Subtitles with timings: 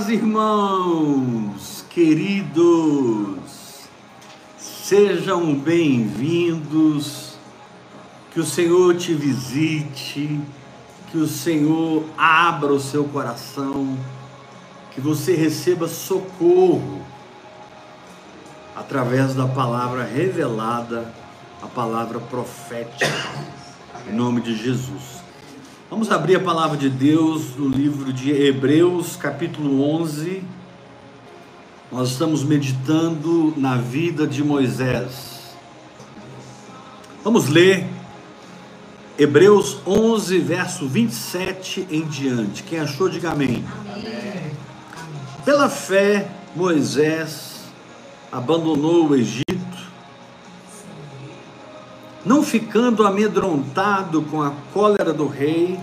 [0.00, 3.42] paz, irmãos, queridos,
[4.56, 7.34] sejam bem-vindos,
[8.32, 10.40] que o Senhor te visite,
[11.10, 13.98] que o Senhor abra o seu coração,
[14.92, 17.02] que você receba socorro
[18.74, 21.12] através da palavra revelada,
[21.60, 23.06] a palavra profética,
[24.08, 25.19] em nome de Jesus.
[25.90, 30.40] Vamos abrir a palavra de Deus no livro de Hebreus, capítulo 11.
[31.90, 35.56] Nós estamos meditando na vida de Moisés.
[37.24, 37.88] Vamos ler
[39.18, 42.62] Hebreus 11, verso 27 em diante.
[42.62, 43.64] Quem achou, diga amém.
[43.92, 44.52] amém.
[45.44, 47.64] Pela fé, Moisés
[48.30, 49.49] abandonou o Egito
[52.24, 55.80] não ficando amedrontado com a cólera do rei,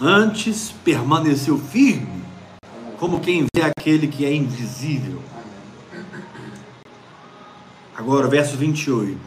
[0.00, 2.24] antes permaneceu firme,
[2.98, 5.22] como quem vê aquele que é invisível.
[7.96, 9.18] Agora, verso 28.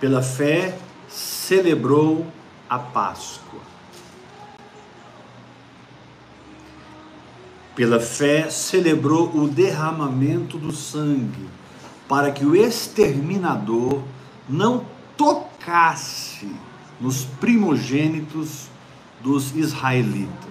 [0.00, 2.26] Pela fé celebrou
[2.68, 3.60] a Páscoa.
[7.74, 11.48] Pela fé celebrou o derramamento do sangue
[12.08, 14.02] para que o exterminador
[14.48, 14.84] não
[15.16, 16.50] tocasse
[17.00, 18.68] nos primogênitos
[19.20, 20.48] dos israelitas.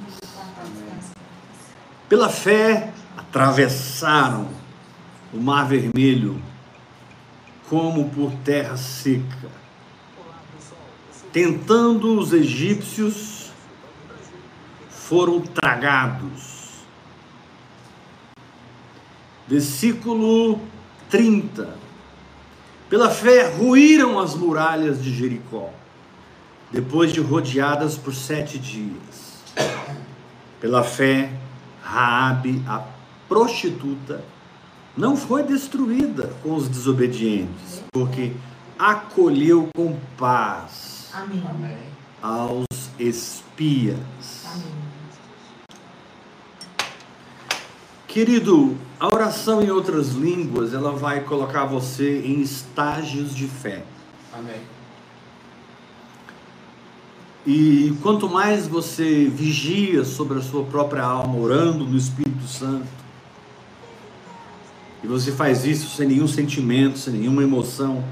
[2.07, 4.47] Pela fé, atravessaram
[5.33, 6.41] o Mar Vermelho
[7.69, 9.49] como por terra seca.
[11.33, 13.51] Tentando os egípcios,
[14.89, 16.57] foram tragados.
[19.47, 20.61] Versículo
[21.09, 21.75] 30.
[22.89, 25.69] Pela fé ruíram as muralhas de Jericó,
[26.71, 29.43] depois de rodeadas por sete dias.
[30.59, 31.31] Pela fé,
[31.81, 32.83] Raabe, a
[33.27, 34.23] prostituta,
[34.95, 38.33] não foi destruída com os desobedientes, porque
[38.79, 41.43] acolheu com paz Amém.
[42.21, 42.65] aos
[42.97, 43.97] espias.
[44.45, 44.86] Amém.
[48.17, 53.83] Querido, a oração em outras línguas, ela vai colocar você em estágios de fé.
[54.33, 54.59] Amém.
[57.45, 62.87] E quanto mais você vigia sobre a sua própria alma, orando no Espírito Santo,
[65.03, 68.03] e você faz isso sem nenhum sentimento, sem nenhuma emoção,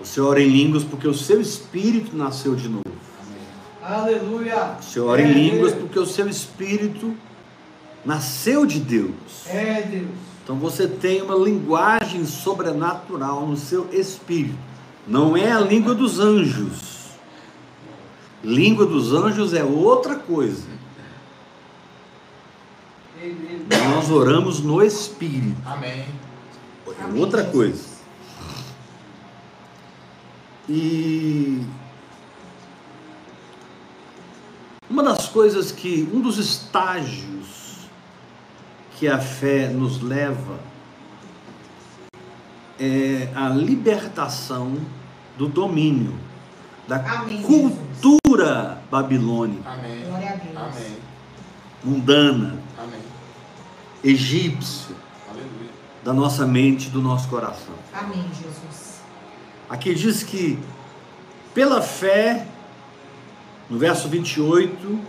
[0.00, 2.82] você ora em línguas porque o seu espírito nasceu de novo.
[3.20, 4.00] Amém.
[4.00, 4.78] Aleluia!
[4.80, 7.14] Você ora em línguas porque o seu espírito
[8.08, 9.46] nasceu de Deus.
[9.46, 10.08] É Deus.
[10.42, 14.58] Então você tem uma linguagem sobrenatural no seu espírito.
[15.06, 17.10] Não é a língua dos anjos.
[18.42, 20.66] Língua dos anjos é outra coisa.
[23.94, 25.60] Nós oramos no espírito.
[25.66, 26.06] Amém.
[26.86, 27.98] É outra coisa.
[30.66, 31.62] E
[34.88, 37.37] uma das coisas que, um dos estágios
[38.98, 40.58] que a fé nos leva
[42.80, 44.76] é a libertação
[45.36, 46.18] do domínio,
[46.88, 48.78] da Amém, cultura Jesus.
[48.90, 50.04] babilônica, Amém.
[50.56, 50.96] Amém.
[51.84, 53.00] mundana, Amém.
[54.02, 54.96] egípcio,
[55.30, 55.70] Aleluia.
[56.02, 57.74] da nossa mente, do nosso coração.
[57.94, 59.00] Amém, Jesus.
[59.70, 60.58] Aqui diz que
[61.54, 62.48] pela fé,
[63.70, 65.00] no verso 28,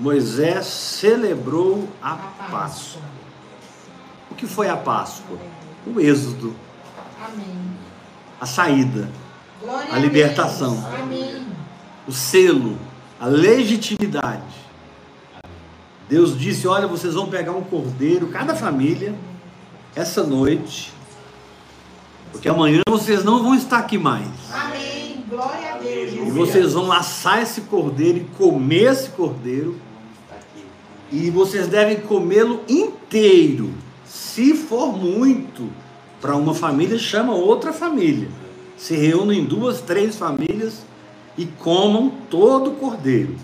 [0.00, 2.16] Moisés celebrou a
[2.50, 3.17] Páscoa
[4.38, 5.36] que foi a Páscoa?
[5.84, 6.54] O êxodo.
[7.20, 7.58] Amém.
[8.40, 9.10] A saída.
[9.60, 10.86] Glória a libertação.
[10.96, 11.44] Amém.
[12.06, 12.78] O selo,
[13.20, 14.42] a legitimidade.
[16.08, 19.14] Deus disse: Olha, vocês vão pegar um cordeiro, cada família,
[19.94, 20.92] essa noite,
[22.30, 24.28] porque amanhã vocês não vão estar aqui mais.
[24.52, 25.24] Amém.
[25.28, 26.12] Glória a Deus.
[26.12, 29.76] E vocês vão laçar esse cordeiro e comer esse cordeiro.
[31.10, 33.74] E vocês devem comê-lo inteiro.
[34.08, 35.70] Se for muito
[36.20, 38.28] para uma família, chama outra família.
[38.76, 40.82] Se reúnem duas, três famílias
[41.36, 43.36] e comam todo o cordeiro.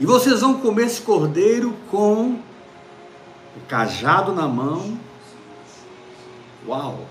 [0.00, 2.38] E vocês vão comer esse cordeiro com
[3.56, 4.98] o cajado na mão.
[6.66, 7.06] Uau!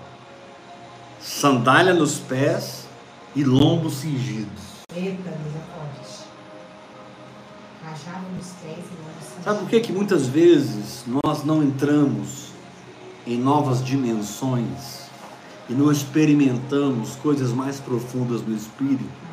[1.18, 2.86] Sandália nos pés
[3.34, 4.84] e lombos cingidos.
[4.94, 5.54] Eita, Deus
[9.44, 12.50] Sabe por que, que muitas vezes nós não entramos
[13.26, 15.06] em novas dimensões
[15.68, 19.26] e não experimentamos coisas mais profundas no Espírito?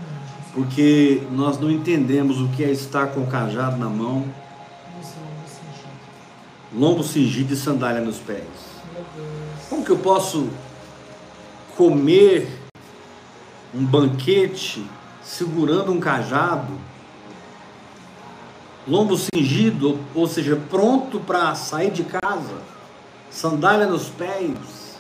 [0.54, 4.24] porque nós não entendemos o que é estar com o cajado na mão,
[6.72, 8.44] lombo cingido e sandália nos pés.
[9.70, 10.50] Como que eu posso
[11.76, 12.60] comer
[13.74, 14.86] um banquete
[15.24, 16.72] segurando um cajado,
[18.88, 22.58] lombo cingido, ou seja, pronto para sair de casa,
[23.30, 25.00] sandália nos pés?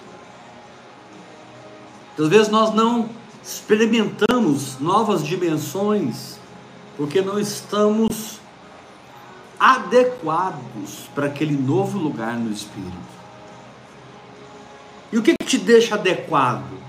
[2.17, 3.09] Às vezes nós não
[3.41, 6.37] experimentamos novas dimensões
[6.95, 8.39] porque não estamos
[9.59, 13.13] adequados para aquele novo lugar no Espírito.
[15.11, 16.81] E o que, que te deixa adequado?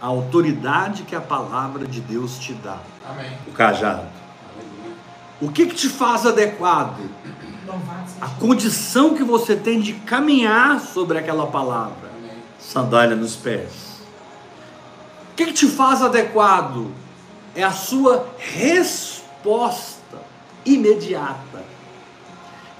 [0.00, 2.78] A autoridade que a palavra de Deus te dá.
[3.08, 3.30] Amém.
[3.46, 4.06] O cajado.
[5.44, 7.02] O que, que te faz adequado?
[8.18, 12.10] A condição que você tem de caminhar sobre aquela palavra.
[12.58, 14.00] Sandália nos pés.
[15.32, 16.90] O que, que te faz adequado?
[17.54, 20.00] É a sua resposta
[20.64, 21.62] imediata.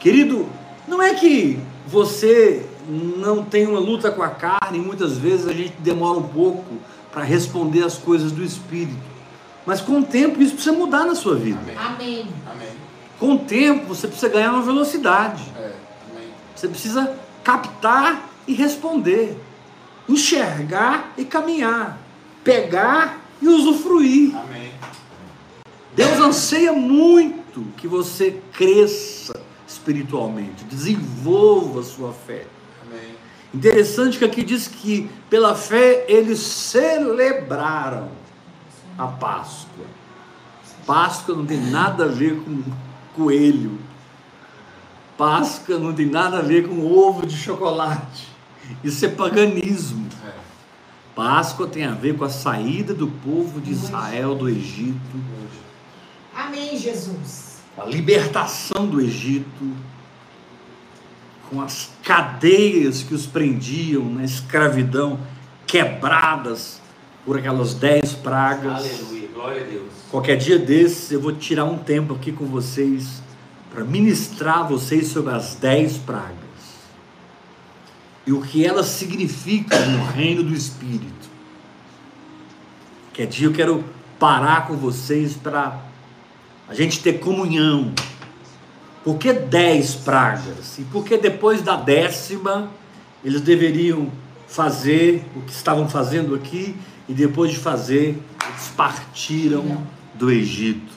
[0.01, 0.49] Querido,
[0.89, 5.75] não é que você não tem uma luta com a carne, muitas vezes a gente
[5.81, 6.77] demora um pouco
[7.13, 9.15] para responder as coisas do Espírito.
[9.67, 11.59] Mas com o tempo isso precisa mudar na sua vida.
[11.61, 11.77] Amém.
[11.77, 12.27] Amém.
[13.19, 15.43] Com o tempo você precisa ganhar uma velocidade.
[15.57, 15.73] É.
[16.55, 19.37] Você precisa captar e responder,
[20.09, 22.05] enxergar e caminhar
[22.45, 24.37] pegar e usufruir.
[24.37, 24.71] Amém.
[25.97, 32.47] Deus anseia muito que você cresça espiritualmente, desenvolva sua fé.
[32.87, 33.15] Amém.
[33.53, 38.11] Interessante que aqui diz que pela fé eles celebraram
[38.99, 39.87] a Páscoa.
[40.85, 42.63] Páscoa não tem nada a ver com
[43.15, 43.79] coelho.
[45.17, 48.29] Páscoa não tem nada a ver com ovo de chocolate.
[48.83, 50.09] Isso é paganismo.
[51.15, 54.99] Páscoa tem a ver com a saída do povo de Israel do Egito.
[56.35, 57.59] Amém, Jesus.
[57.79, 59.73] A libertação do Egito,
[61.49, 65.21] com as cadeias que os prendiam na escravidão,
[65.67, 66.81] quebradas
[67.25, 68.85] por aquelas dez pragas.
[68.85, 69.93] Aleluia, glória a Deus.
[70.11, 73.23] Qualquer dia desses eu vou tirar um tempo aqui com vocês
[73.73, 76.45] para ministrar a vocês sobre as dez pragas
[78.27, 81.29] e o que elas significam no reino do Espírito.
[83.13, 83.85] Que dia eu quero
[84.19, 85.81] parar com vocês para
[86.69, 87.93] a gente ter comunhão.
[89.03, 90.79] Por que dez pragas?
[90.79, 92.71] E por que depois da décima
[93.25, 94.11] eles deveriam
[94.47, 96.77] fazer o que estavam fazendo aqui
[97.09, 99.83] e depois de fazer eles partiram
[100.15, 100.93] do Egito?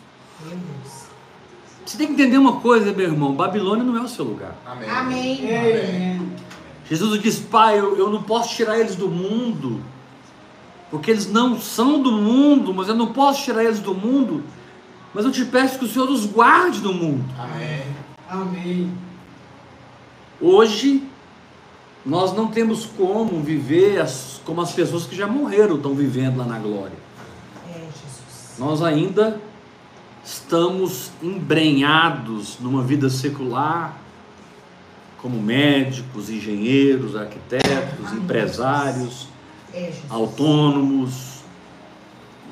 [1.86, 4.56] Você tem que entender uma coisa, meu irmão: Babilônia não é o seu lugar.
[4.66, 4.90] Amém.
[4.90, 5.58] Amém.
[5.58, 6.32] Amém.
[6.90, 9.82] Jesus diz: Pai, eu, eu não posso tirar eles do mundo,
[10.92, 14.44] porque eles não são do mundo, mas eu não posso tirar eles do mundo,
[15.14, 17.24] mas eu te peço que o Senhor os guarde do mundo.
[17.40, 17.84] Amém.
[18.30, 18.94] Amém.
[20.40, 21.04] Hoje,
[22.08, 26.46] nós não temos como viver as, como as pessoas que já morreram estão vivendo lá
[26.46, 26.96] na glória.
[27.70, 28.58] É, Jesus.
[28.58, 29.42] Nós ainda
[30.24, 33.98] estamos embrenhados numa vida secular
[35.22, 39.28] como médicos, engenheiros, arquitetos, empresários,
[40.10, 41.42] autônomos,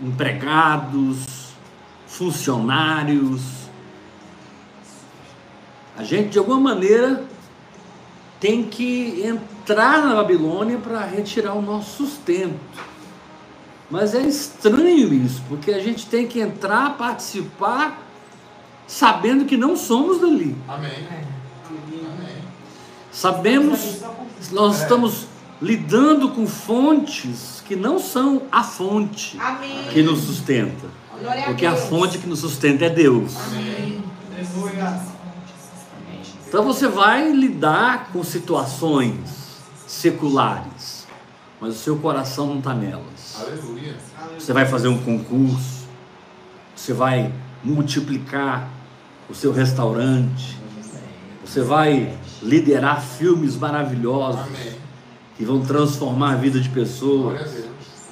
[0.04, 1.26] empregados,
[2.08, 3.42] funcionários.
[5.98, 7.24] A gente, de alguma maneira,
[8.40, 12.60] tem que entrar na Babilônia para retirar o nosso sustento.
[13.90, 18.02] Mas é estranho isso, porque a gente tem que entrar, participar,
[18.88, 20.56] sabendo que não somos dali.
[20.68, 20.90] Amém.
[20.90, 21.36] É.
[23.16, 24.02] Sabemos,
[24.52, 25.28] nós estamos
[25.62, 29.88] lidando com fontes que não são a fonte Amém.
[29.90, 30.88] que nos sustenta.
[31.46, 33.34] Porque a, fonte que nos sustenta é Deus.
[33.48, 34.04] Amém.
[36.56, 41.06] Então você vai lidar com situações seculares,
[41.60, 43.36] mas o seu coração não está nelas.
[43.38, 43.98] Aleluia.
[44.40, 45.86] Você vai fazer um concurso,
[46.74, 47.30] você vai
[47.62, 48.70] multiplicar
[49.30, 50.58] o seu restaurante,
[51.46, 54.76] você vai liderar filmes maravilhosos Amém.
[55.36, 57.66] que vão transformar a vida de pessoas,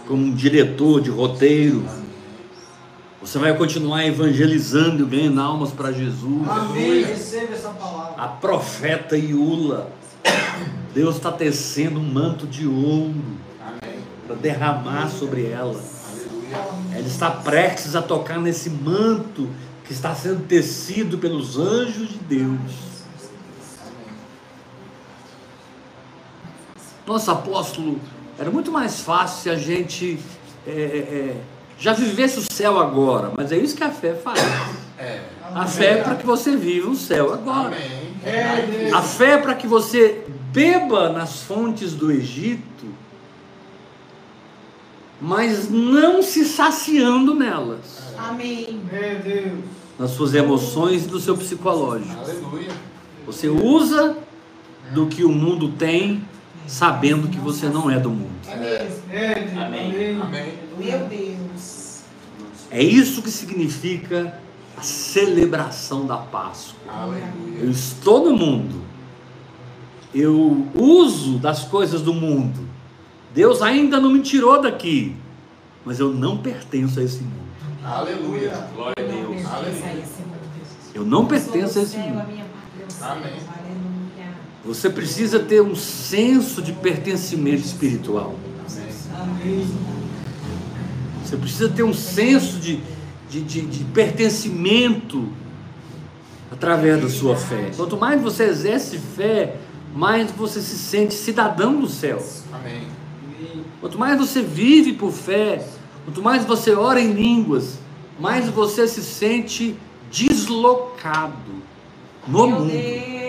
[0.05, 1.85] como um diretor de roteiro.
[3.23, 6.45] Você vai continuar evangelizando ganhando almas para Jesus.
[6.45, 7.03] Amém.
[7.05, 8.21] Receba essa palavra.
[8.21, 9.89] A profeta Iula.
[10.93, 13.15] Deus está tecendo um manto de ouro
[14.27, 15.81] para derramar sobre ela.
[16.91, 19.49] Ela está prestes a tocar nesse manto
[19.85, 22.71] que está sendo tecido pelos anjos de Deus.
[27.07, 28.01] Nosso apóstolo,
[28.37, 30.19] era muito mais fácil se a gente
[30.67, 31.41] é, é, é,
[31.83, 34.39] já vivesse o céu agora, mas é isso que a fé faz.
[34.97, 35.19] É.
[35.53, 37.75] A fé é para que você viva o céu agora.
[38.23, 40.23] É, a fé é para que você
[40.53, 42.85] beba nas fontes do Egito,
[45.19, 48.13] mas não se saciando nelas.
[48.17, 48.79] Amém.
[48.89, 49.59] Meu Deus.
[49.99, 52.17] Nas suas emoções e no seu psicológico.
[52.17, 52.71] Aleluia.
[53.25, 54.15] Você usa
[54.93, 56.23] do que o mundo tem,
[56.67, 58.31] sabendo que você não é do mundo.
[58.47, 60.21] É Amém.
[60.21, 60.53] Amém.
[60.77, 62.01] Meu Deus.
[62.71, 64.39] É isso que significa
[64.75, 66.79] a celebração da Páscoa.
[66.87, 67.59] Aleluia.
[67.59, 68.81] Eu estou no mundo.
[70.13, 72.67] Eu uso das coisas do mundo.
[73.33, 75.15] Deus ainda não me tirou daqui,
[75.83, 77.43] mas eu não pertenço a esse mundo.
[77.83, 78.67] Aleluia.
[78.75, 79.45] Glória a Deus.
[79.45, 80.03] Aleluia.
[80.93, 82.23] Eu não pertenço a esse mundo.
[83.01, 83.33] Amém.
[84.65, 88.35] Você precisa ter um senso de pertencimento espiritual.
[89.19, 89.67] Amém.
[91.23, 92.79] Você precisa ter um senso de,
[93.29, 95.27] de, de, de pertencimento
[96.49, 97.71] através da sua fé.
[97.75, 99.57] Quanto mais você exerce fé,
[99.93, 102.25] mais você se sente cidadão do céu.
[102.53, 102.87] Amém.
[103.81, 105.67] Quanto mais você vive por fé,
[106.05, 107.79] quanto mais você ora em línguas,
[108.17, 109.75] mais você se sente
[110.09, 111.33] deslocado
[112.25, 112.71] no Meu mundo.
[112.71, 113.22] Deus.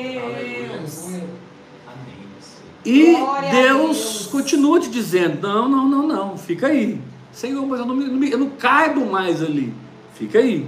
[2.85, 7.01] E Deus, Deus, continua te dizendo: não, não, não, não, fica aí.
[7.33, 9.73] Senhor, mas eu não, me, eu não caibo mais ali.
[10.15, 10.67] Fica aí.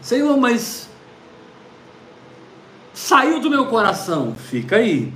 [0.00, 0.88] Senhor, mas
[2.92, 4.34] saiu do meu coração.
[4.34, 5.12] Fica aí.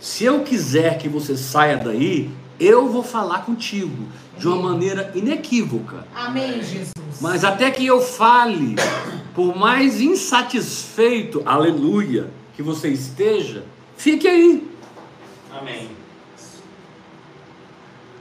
[0.00, 4.06] Se eu quiser que você saia daí, eu vou falar contigo
[4.38, 6.06] de uma maneira inequívoca.
[6.14, 6.92] Amém, Jesus.
[7.20, 8.76] Mas até que eu fale,
[9.34, 13.64] por mais insatisfeito, aleluia, que você esteja,
[14.00, 14.66] fique aí.
[15.52, 15.90] Amém.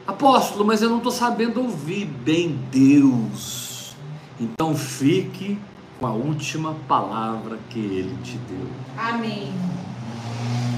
[0.05, 3.95] Apóstolo, mas eu não estou sabendo ouvir bem Deus.
[4.39, 5.57] Então fique
[5.97, 8.67] com a última palavra que Ele te deu.
[8.97, 9.53] Amém.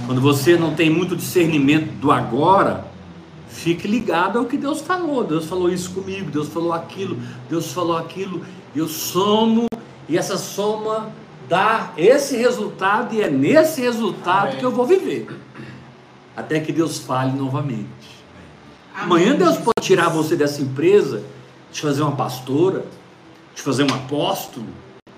[0.05, 2.85] Quando você não tem muito discernimento do agora,
[3.47, 5.23] fique ligado ao que Deus falou.
[5.23, 7.17] Deus falou isso comigo, Deus falou aquilo,
[7.49, 8.45] Deus falou aquilo.
[8.75, 9.67] Eu somo
[10.07, 11.09] e essa soma
[11.51, 14.57] dá esse resultado e é nesse resultado Amém.
[14.57, 15.27] que eu vou viver.
[16.33, 18.23] Até que Deus fale novamente.
[18.95, 19.03] Amém.
[19.03, 21.21] Amanhã Deus pode tirar você dessa empresa,
[21.69, 22.85] te fazer uma pastora,
[23.53, 24.65] te fazer um apóstolo,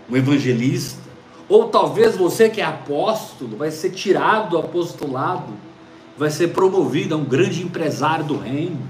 [0.09, 1.03] um evangelista.
[1.47, 5.53] Ou talvez você que é apóstolo vai ser tirado do apostolado,
[6.17, 8.81] vai ser promovido a um grande empresário do reino.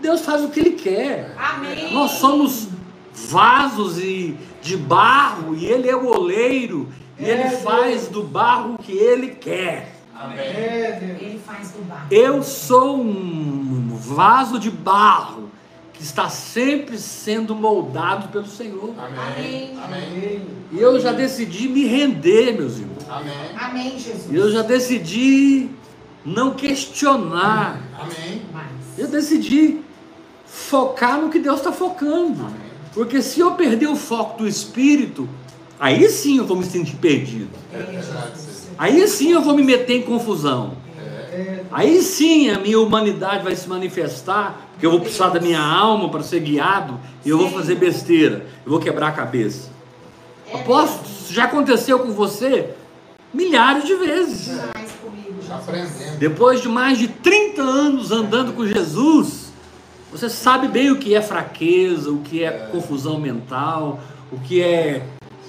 [0.00, 1.34] Deus faz o que Ele quer.
[1.36, 1.92] Amém.
[1.92, 2.68] Nós somos
[3.16, 8.74] vasos e de barro e Ele é o oleiro e é, Ele faz do barro
[8.74, 9.96] o que Ele quer.
[10.14, 10.38] Amém.
[10.38, 12.06] É, Ele faz do barro.
[12.10, 15.50] Eu sou um vaso de barro
[15.94, 18.94] que está sempre sendo moldado pelo Senhor.
[18.98, 19.78] Amém.
[19.82, 20.46] Amém.
[20.70, 23.08] E eu já decidi me render, meus irmãos.
[23.08, 23.32] Amém.
[23.58, 24.30] Amém, Jesus.
[24.30, 25.70] Eu já decidi
[26.24, 27.80] não questionar.
[27.98, 28.42] Amém.
[28.98, 29.80] Eu decidi
[30.44, 32.40] focar no que Deus está focando.
[32.46, 32.65] Amém.
[32.96, 35.28] Porque se eu perder o foco do Espírito,
[35.78, 37.50] aí sim eu vou me sentir perdido.
[38.78, 40.78] Aí sim eu vou me meter em confusão.
[41.70, 46.08] Aí sim a minha humanidade vai se manifestar porque eu vou precisar da minha alma
[46.08, 49.68] para ser guiado e eu vou fazer besteira, eu vou quebrar a cabeça.
[50.50, 52.70] É Aposto, já aconteceu com você
[53.32, 54.58] milhares de vezes.
[56.18, 59.45] Depois de mais de 30 anos andando com Jesus,
[60.16, 62.52] você sabe bem o que é fraqueza, o que é, é.
[62.72, 64.00] confusão mental,
[64.32, 65.02] o que é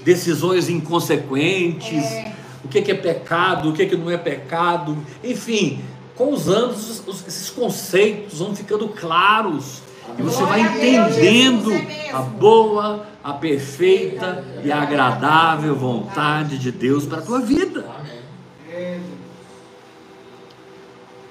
[0.03, 2.33] decisões inconsequentes, é.
[2.65, 5.81] o que é, pecado, o que, é que não é pecado, enfim,
[6.15, 9.81] com os anos, esses conceitos vão ficando claros.
[10.19, 11.71] E você vai entendendo
[12.13, 17.85] a boa, a perfeita e a agradável vontade de Deus para a tua vida.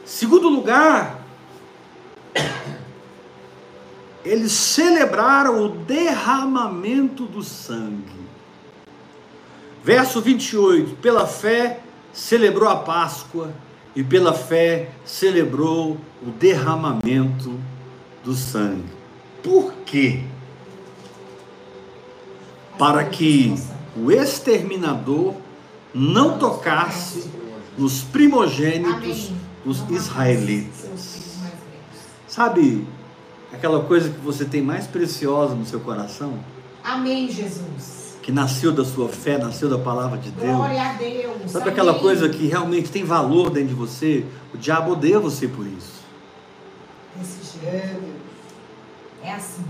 [0.04, 1.26] Segundo lugar,
[4.26, 8.26] eles celebraram o derramamento do sangue.
[9.84, 11.80] Verso 28: pela fé
[12.12, 13.52] celebrou a Páscoa
[13.94, 17.54] e pela fé celebrou o derramamento
[18.24, 18.84] do sangue.
[19.44, 20.24] Por quê?
[22.76, 23.54] Para que
[23.96, 25.34] o exterminador
[25.94, 27.30] não tocasse
[27.78, 29.30] nos primogênitos
[29.64, 30.90] dos israelitas.
[32.26, 32.84] Sabe
[33.56, 36.34] aquela coisa que você tem mais preciosa no seu coração?
[36.84, 40.56] Amém, Jesus que nasceu da sua fé, nasceu da palavra de Deus.
[40.56, 41.48] Glória a Deus.
[41.48, 44.26] Sabe aquela coisa que realmente tem valor dentro de você?
[44.52, 46.02] O diabo odeia você por isso.
[47.22, 48.02] Esse jeito.
[49.22, 49.62] É assim.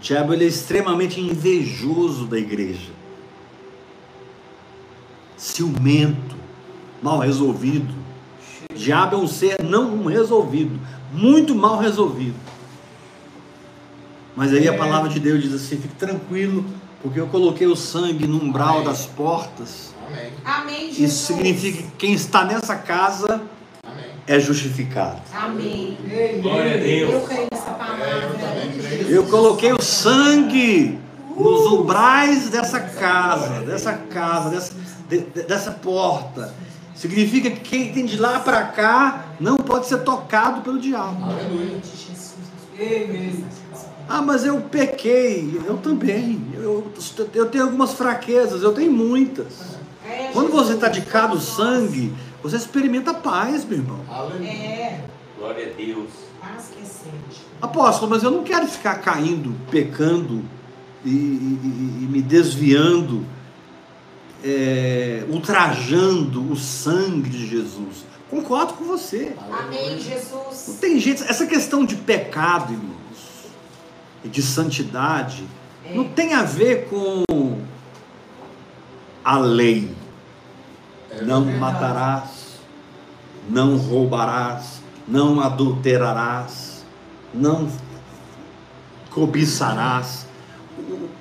[0.00, 2.90] diabo ele é extremamente invejoso da igreja.
[5.36, 6.34] Ciumento,
[7.00, 7.94] mal resolvido.
[8.72, 10.80] O diabo é um ser não resolvido,
[11.12, 12.34] muito mal resolvido.
[14.36, 16.64] Mas aí a palavra de Deus diz assim: fique tranquilo,
[17.02, 18.84] porque eu coloquei o sangue no umbral Amém.
[18.84, 19.94] das portas.
[20.06, 20.32] Amém.
[20.44, 23.40] Amém Isso significa que quem está nessa casa
[23.82, 24.04] Amém.
[24.26, 25.20] é justificado.
[25.32, 25.96] Amém.
[26.42, 27.12] Glória a Deus.
[27.12, 28.34] Eu creio nessa palavra.
[29.08, 30.98] Eu coloquei o sangue
[31.36, 34.72] nos umbrais dessa casa, dessa casa, dessa,
[35.08, 36.54] de, dessa porta.
[36.94, 41.24] Significa que quem tem de lá para cá não pode ser tocado pelo diabo.
[41.24, 41.80] Aleluia.
[44.08, 45.60] Ah, mas eu pequei.
[45.66, 46.46] Eu também.
[46.54, 46.92] Eu,
[47.34, 49.74] eu tenho algumas fraquezas, eu tenho muitas.
[50.32, 54.00] Quando você está de cá do sangue, você experimenta paz, meu irmão.
[54.42, 55.00] É.
[55.38, 56.10] Glória a Deus.
[56.40, 57.44] Paz que excede.
[57.60, 60.44] Apóstolo, mas eu não quero ficar caindo, pecando
[61.04, 63.24] e, e, e me desviando,
[64.44, 68.04] é, ultrajando o sangue de Jesus.
[68.30, 69.34] Concordo com você.
[69.50, 70.64] Amém, Jesus.
[70.68, 71.24] Não tem jeito.
[71.24, 73.03] Essa questão de pecado, irmãos,
[74.24, 75.44] e de santidade,
[75.84, 75.94] é.
[75.94, 77.22] não tem a ver com
[79.22, 79.94] a lei.
[81.10, 82.58] É não matarás,
[83.48, 86.84] não roubarás, não adulterarás,
[87.32, 87.68] não
[89.10, 90.26] cobiçarás.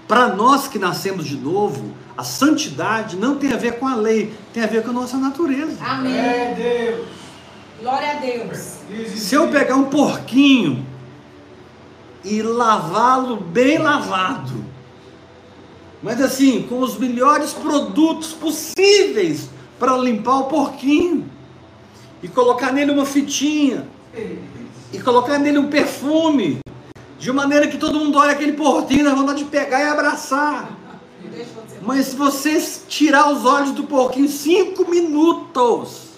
[0.07, 4.33] Para nós que nascemos de novo, a santidade não tem a ver com a lei,
[4.53, 5.77] tem a ver com a nossa natureza.
[5.83, 6.17] Amém.
[6.17, 7.07] É Deus.
[7.81, 8.77] Glória a Deus.
[9.15, 10.86] Se eu pegar um porquinho
[12.23, 14.63] e lavá-lo bem lavado,
[16.01, 19.49] mas assim, com os melhores produtos possíveis
[19.79, 21.29] para limpar o porquinho,
[22.21, 23.87] e colocar nele uma fitinha,
[24.91, 26.59] e colocar nele um perfume,
[27.19, 30.69] de maneira que todo mundo olha aquele porquinho, dá vontade de pegar e abraçar.
[31.81, 36.09] Mas se você tirar os olhos do porquinho cinco minutos,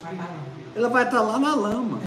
[0.75, 2.00] ela vai estar lá na lama.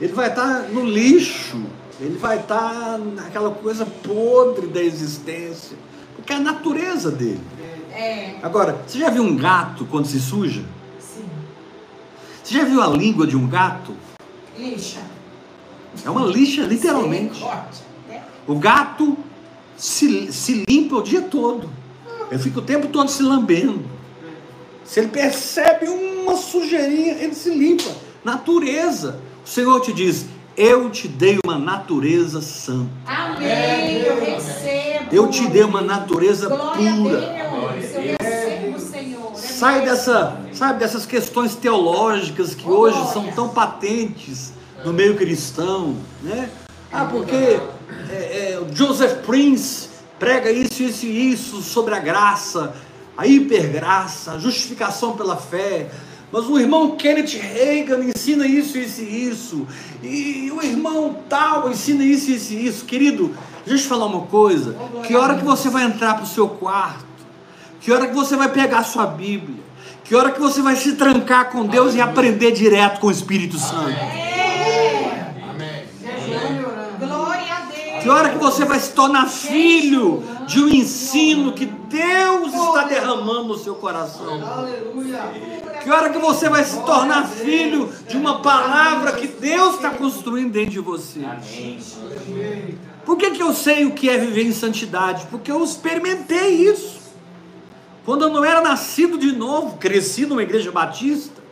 [0.00, 1.62] Ele vai estar no lixo.
[2.00, 5.76] Ele vai estar naquela coisa podre da existência.
[6.14, 7.40] Porque é a natureza dele.
[7.90, 8.36] É.
[8.42, 10.62] Agora, você já viu um gato quando se suja?
[10.98, 11.24] Sim.
[12.42, 13.94] Você já viu a língua de um gato?
[14.58, 15.00] Lixa.
[16.04, 17.42] É uma lixa, literalmente.
[18.10, 18.20] É.
[18.46, 19.16] O gato
[19.76, 21.70] se, se limpa o dia todo.
[22.30, 23.84] Ele fica o tempo todo se lambendo.
[24.84, 27.90] Se ele percebe uma sujeirinha, ele se limpa.
[28.24, 29.20] Natureza.
[29.44, 30.26] O Senhor te diz:
[30.56, 32.90] Eu te dei uma natureza santa.
[33.04, 33.98] Amém.
[33.98, 35.08] Eu recebo.
[35.12, 37.20] Eu te dei uma natureza Glória pura.
[37.20, 37.94] Deus.
[37.94, 39.32] Eu recebo, Senhor.
[39.32, 45.14] É Sai dessa, sabe, dessas questões teológicas que oh, hoje são tão patentes no meio
[45.14, 46.48] cristão, né?
[46.90, 47.60] Ah, porque
[48.10, 52.74] é, é, Joseph Prince prega isso, isso e isso sobre a graça,
[53.14, 55.90] a hipergraça, a justificação pela fé.
[56.32, 59.66] Mas o irmão Kenneth Reagan ensina isso, isso e isso.
[60.02, 62.84] E o irmão tal ensina isso, isso e isso.
[62.84, 63.34] Querido,
[63.64, 64.76] deixa eu te falar uma coisa.
[65.06, 67.06] Que hora que você vai entrar para o seu quarto?
[67.80, 69.64] Que hora que você vai pegar a sua Bíblia?
[70.02, 73.58] Que hora que você vai se trancar com Deus e aprender direto com o Espírito
[73.58, 74.25] Santo?
[78.06, 83.48] Que hora que você vai se tornar filho de um ensino que Deus está derramando
[83.48, 84.40] no seu coração?
[85.82, 90.52] Que hora que você vai se tornar filho de uma palavra que Deus está construindo
[90.52, 91.18] dentro de você?
[93.04, 95.26] Por que, que eu sei o que é viver em santidade?
[95.28, 97.00] Porque eu experimentei isso.
[98.04, 101.42] Quando eu não era nascido de novo, cresci numa igreja batista,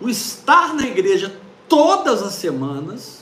[0.00, 1.32] o estar na igreja
[1.68, 3.20] todas as semanas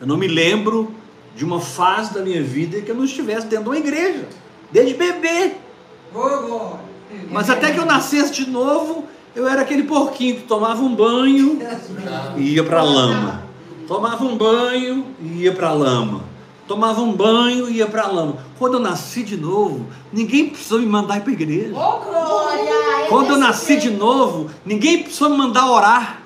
[0.00, 0.94] eu não me lembro
[1.36, 4.26] de uma fase da minha vida que eu não estivesse dentro de uma igreja,
[4.72, 5.52] desde bebê.
[7.30, 11.58] Mas até que eu nascesse de novo, eu era aquele porquinho que tomava um banho
[12.38, 13.42] e ia para a lama.
[13.86, 16.24] Tomava um banho e ia para a lama.
[16.66, 18.38] Tomava um banho e ia para a lama.
[18.58, 21.74] Quando eu nasci de novo, ninguém precisou me mandar ir para a igreja.
[23.08, 26.22] Quando eu nasci de novo, ninguém precisou me mandar orar.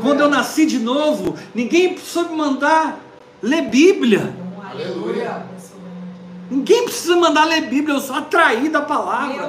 [0.00, 3.03] Quando eu nasci de novo, ninguém precisa me mandar
[3.44, 4.34] ler Bíblia.
[4.70, 5.44] Aleluia.
[6.50, 9.48] Ninguém precisa mandar ler Bíblia, eu sou atraído à palavra,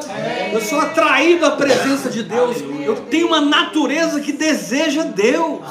[0.51, 5.62] eu sou atraído à presença de Deus, eu tenho uma natureza que deseja Deus.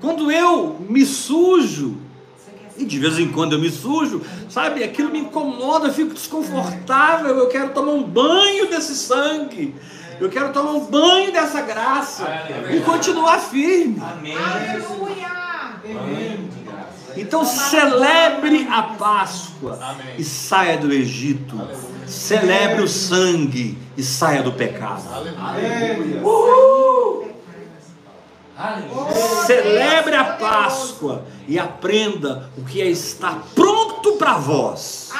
[0.00, 1.98] Quando eu me sujo,
[2.76, 7.36] e de vez em quando eu me sujo, sabe, aquilo me incomoda, eu fico desconfortável,
[7.36, 9.74] eu quero tomar um banho desse sangue.
[10.20, 12.26] Eu quero tomar um banho dessa graça
[12.72, 14.00] e continuar firme.
[14.00, 14.36] Amém.
[14.36, 15.47] Aleluia.
[17.16, 19.78] Então celebre a Páscoa
[20.16, 21.60] e saia do Egito.
[22.06, 25.02] Celebre o sangue e saia do pecado.
[26.22, 27.28] Uhul.
[29.46, 35.10] Celebre a Páscoa e aprenda o que é estar pronto para vós.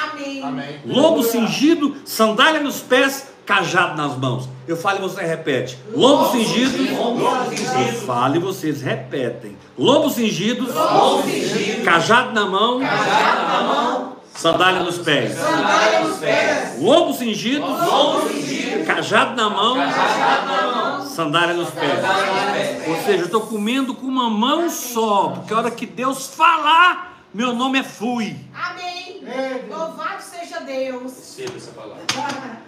[0.42, 0.81] Amém.
[0.85, 4.46] Lombo cingido, sandália nos pés, cajado nas mãos.
[4.66, 5.78] Eu falo e você repete.
[5.94, 6.76] Lombo cingido.
[6.84, 9.56] Eu falo e vocês repetem.
[9.78, 10.66] Lombo cingido.
[11.82, 12.78] Cajado na mão.
[14.34, 15.34] Sandália nos pés.
[15.34, 16.82] Sandália nos pés.
[16.82, 17.64] Lombo cingido.
[18.87, 19.76] Cajado na mão.
[21.06, 22.00] Sandália nos pés.
[22.87, 25.28] Ou seja, eu estou comendo com uma mão só.
[25.30, 28.37] Porque a hora que Deus falar, meu nome é fui.
[28.54, 29.22] Amém.
[29.70, 31.14] Louvado seja Deus.
[31.16, 32.58] Receba essa palavra.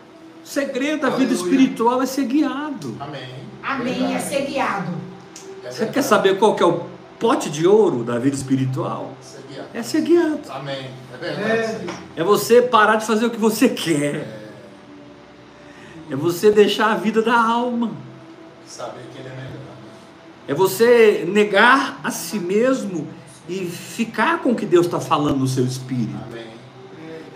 [0.50, 2.96] O segredo da vida espiritual é ser guiado.
[2.98, 3.28] Amém.
[3.62, 4.90] Amém, é ser guiado.
[5.62, 6.86] Você quer saber qual que é o
[7.20, 9.12] pote de ouro da vida espiritual?
[9.72, 10.40] É ser guiado.
[10.50, 10.90] Amém.
[11.14, 11.86] É verdade.
[12.16, 14.26] É, é você parar de fazer o que você quer.
[16.10, 17.92] É, é você deixar a vida da alma.
[18.66, 19.50] Saber que ele é melhor.
[20.48, 23.06] É você negar a si mesmo
[23.48, 26.18] e ficar com o que Deus está falando no seu espírito.
[26.28, 26.59] Amém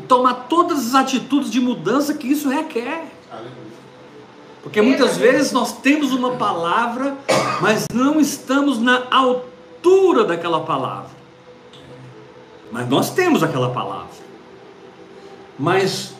[0.08, 3.06] tomar todas as atitudes de mudança que isso requer.
[4.62, 7.16] Porque muitas vezes nós temos uma palavra,
[7.60, 11.10] mas não estamos na altura daquela palavra.
[12.72, 14.08] Mas nós temos aquela palavra.
[15.58, 16.14] Mas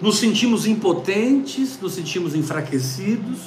[0.00, 3.38] nos sentimos impotentes, nos sentimos enfraquecidos.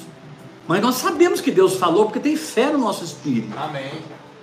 [0.68, 3.58] Mas nós sabemos que Deus falou porque tem fé no nosso espírito.
[3.58, 3.92] Amém.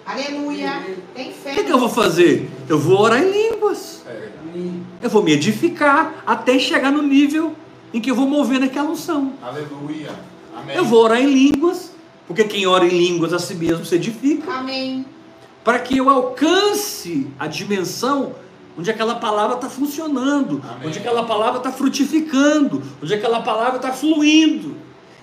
[0.05, 0.83] Aleluia.
[1.15, 1.53] Tem fé.
[1.53, 2.51] O que, que eu vou fazer?
[2.69, 4.03] Eu vou orar em línguas.
[4.07, 4.33] É.
[5.03, 7.55] Eu vou me edificar até chegar no nível
[7.93, 9.33] em que eu vou mover naquela unção.
[9.43, 10.11] Aleluia.
[10.57, 10.77] Amém.
[10.77, 11.93] Eu vou orar em línguas,
[12.27, 14.53] porque quem ora em línguas a si mesmo se edifica.
[14.53, 15.05] Amém.
[15.65, 18.35] Para que eu alcance a dimensão
[18.77, 20.89] onde aquela palavra está funcionando, Amém.
[20.89, 24.77] onde aquela palavra está frutificando, onde aquela palavra está fluindo.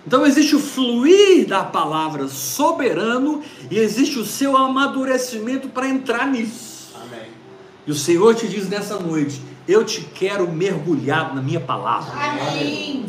[0.09, 6.95] Então existe o fluir da palavra soberano e existe o seu amadurecimento para entrar nisso.
[6.95, 7.27] Amém.
[7.85, 12.11] E o Senhor te diz nessa noite: eu te quero mergulhado na minha palavra.
[12.11, 13.05] Amém.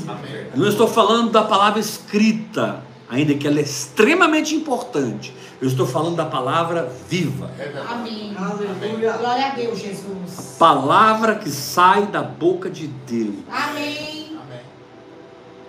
[0.53, 5.35] Eu não estou falando da palavra escrita, ainda que ela é extremamente importante.
[5.59, 7.51] Eu estou falando da palavra viva.
[7.89, 8.37] Amém.
[8.37, 9.13] Aleluia.
[9.13, 10.57] Glória a Deus, Jesus.
[10.59, 13.37] Palavra que sai da boca de Deus.
[13.51, 14.20] Amém.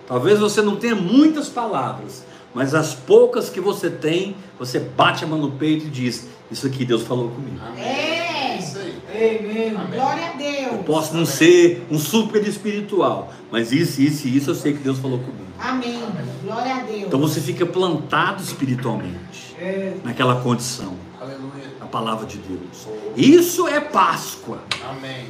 [0.06, 5.26] Talvez você não tenha muitas palavras, mas as poucas que você tem, você bate a
[5.26, 7.58] mão no peito e diz: Isso aqui Deus falou comigo.
[7.78, 8.58] É.
[8.58, 9.74] Isso aí.
[9.74, 10.00] Amém.
[10.00, 10.72] Glória a Deus.
[10.72, 14.80] Eu posso não ser um super espiritual, mas isso, isso e isso eu sei que
[14.80, 15.42] Deus falou comigo.
[15.58, 16.02] Amém.
[16.42, 17.02] Glória a Deus.
[17.02, 19.94] Então você fica plantado espiritualmente é.
[20.02, 20.96] naquela condição.
[21.20, 21.72] Aleluia.
[21.80, 22.88] A palavra de Deus.
[23.16, 24.58] Isso é Páscoa.
[24.90, 25.26] Amém.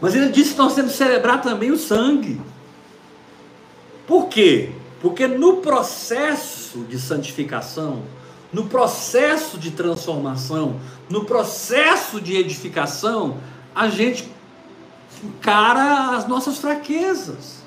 [0.00, 2.40] Mas ele disse que nós temos que celebrar também o sangue.
[4.06, 4.70] Por quê?
[5.00, 8.02] Porque no processo de santificação,
[8.52, 10.76] no processo de transformação,
[11.08, 13.38] no processo de edificação,
[13.74, 14.30] a gente
[15.24, 17.62] encara as nossas fraquezas,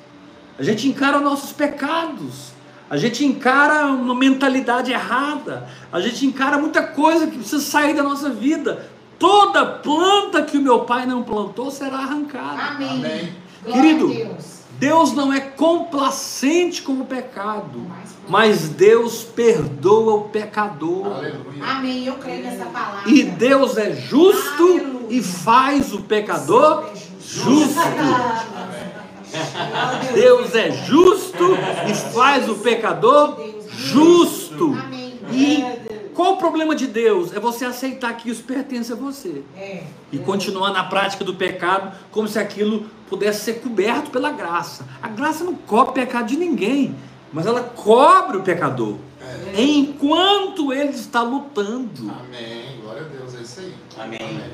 [0.57, 2.53] a gente encara nossos pecados,
[2.89, 8.03] a gente encara uma mentalidade errada, a gente encara muita coisa que precisa sair da
[8.03, 8.89] nossa vida.
[9.17, 12.61] Toda planta que o meu pai não plantou será arrancada.
[12.61, 12.89] Amém.
[12.89, 13.35] Amém.
[13.65, 14.54] Querido, Deus
[15.13, 17.85] não é complacente com o pecado,
[18.27, 21.07] mas Deus perdoa o pecador.
[21.07, 21.63] Aleluia.
[21.63, 22.05] Amém.
[22.05, 23.09] Eu creio nessa palavra.
[23.09, 25.07] E Deus é justo Aleluia.
[25.09, 26.89] e faz o pecador
[27.21, 27.79] justo.
[30.13, 31.57] Deus é justo
[31.89, 34.75] e faz o pecador justo.
[35.31, 35.84] E
[36.15, 37.33] qual o problema de Deus?
[37.33, 39.43] É você aceitar que isso pertence a você.
[39.55, 39.83] É.
[40.11, 44.87] E continuar na prática do pecado como se aquilo pudesse ser coberto pela graça.
[45.03, 46.95] A graça não cobre o pecado de ninguém,
[47.33, 48.95] mas ela cobre o pecador.
[49.53, 49.61] É.
[49.61, 52.09] Enquanto ele está lutando.
[52.09, 52.79] Amém.
[52.81, 53.73] Glória a Deus, é isso aí.
[53.99, 54.51] Amém.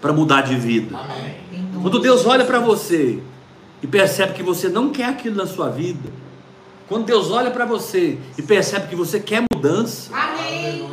[0.00, 0.96] Para mudar de vida.
[0.96, 1.70] Amém.
[1.82, 3.20] Quando Deus olha para você
[3.82, 6.08] e percebe que você não quer aquilo na sua vida,
[6.88, 10.88] quando Deus olha para você e percebe que você quer mudança, Amém.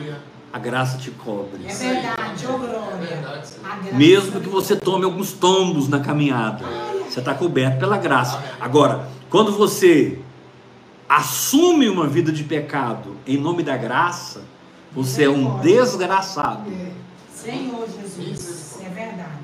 [0.51, 1.65] a graça te cobre.
[1.65, 3.93] É verdade, oh glória.
[3.93, 6.65] Mesmo que você tome alguns tombos na caminhada,
[7.09, 8.43] você está coberto pela graça.
[8.59, 10.19] Agora, quando você
[11.07, 14.43] assume uma vida de pecado em nome da graça,
[14.91, 16.69] você é um desgraçado.
[17.33, 19.35] Senhor Jesus, é verdade.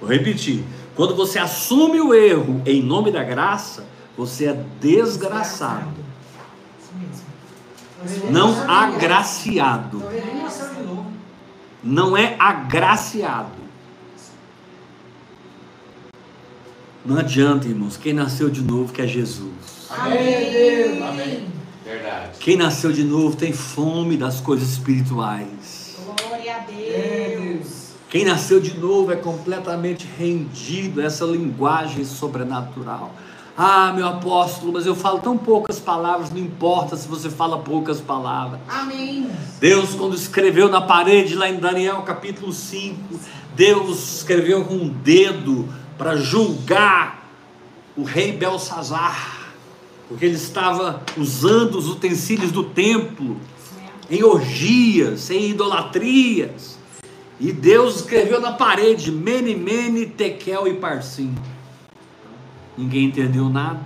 [0.00, 0.64] Vou repetir.
[0.94, 3.84] Quando você assume o erro em nome da graça,
[4.16, 6.06] você é desgraçado.
[8.30, 10.02] Não agraciado.
[11.82, 13.66] não é agraciado.
[17.04, 17.96] Não adianta, irmãos.
[17.96, 19.52] Quem nasceu de novo quer Jesus.
[19.90, 21.02] Amém.
[21.02, 21.46] Amém.
[21.84, 22.38] Verdade.
[22.40, 25.98] Quem nasceu de novo tem fome das coisas espirituais.
[26.04, 27.86] Glória a Deus.
[28.10, 33.14] Quem nasceu de novo é completamente rendido a essa linguagem sobrenatural.
[33.58, 38.02] Ah, meu apóstolo, mas eu falo tão poucas palavras, não importa se você fala poucas
[38.02, 38.60] palavras.
[38.68, 39.30] Amém.
[39.58, 43.18] Deus, quando escreveu na parede, lá em Daniel capítulo 5,
[43.54, 45.66] Deus escreveu com um dedo
[45.96, 47.26] para julgar
[47.96, 49.54] o rei Belsazar,
[50.06, 53.40] porque ele estava usando os utensílios do templo
[54.10, 56.76] em orgias, em idolatrias.
[57.40, 61.34] E Deus escreveu na parede: Mene, Mene, Tekel e Parsim.
[62.76, 63.80] Ninguém entendeu nada.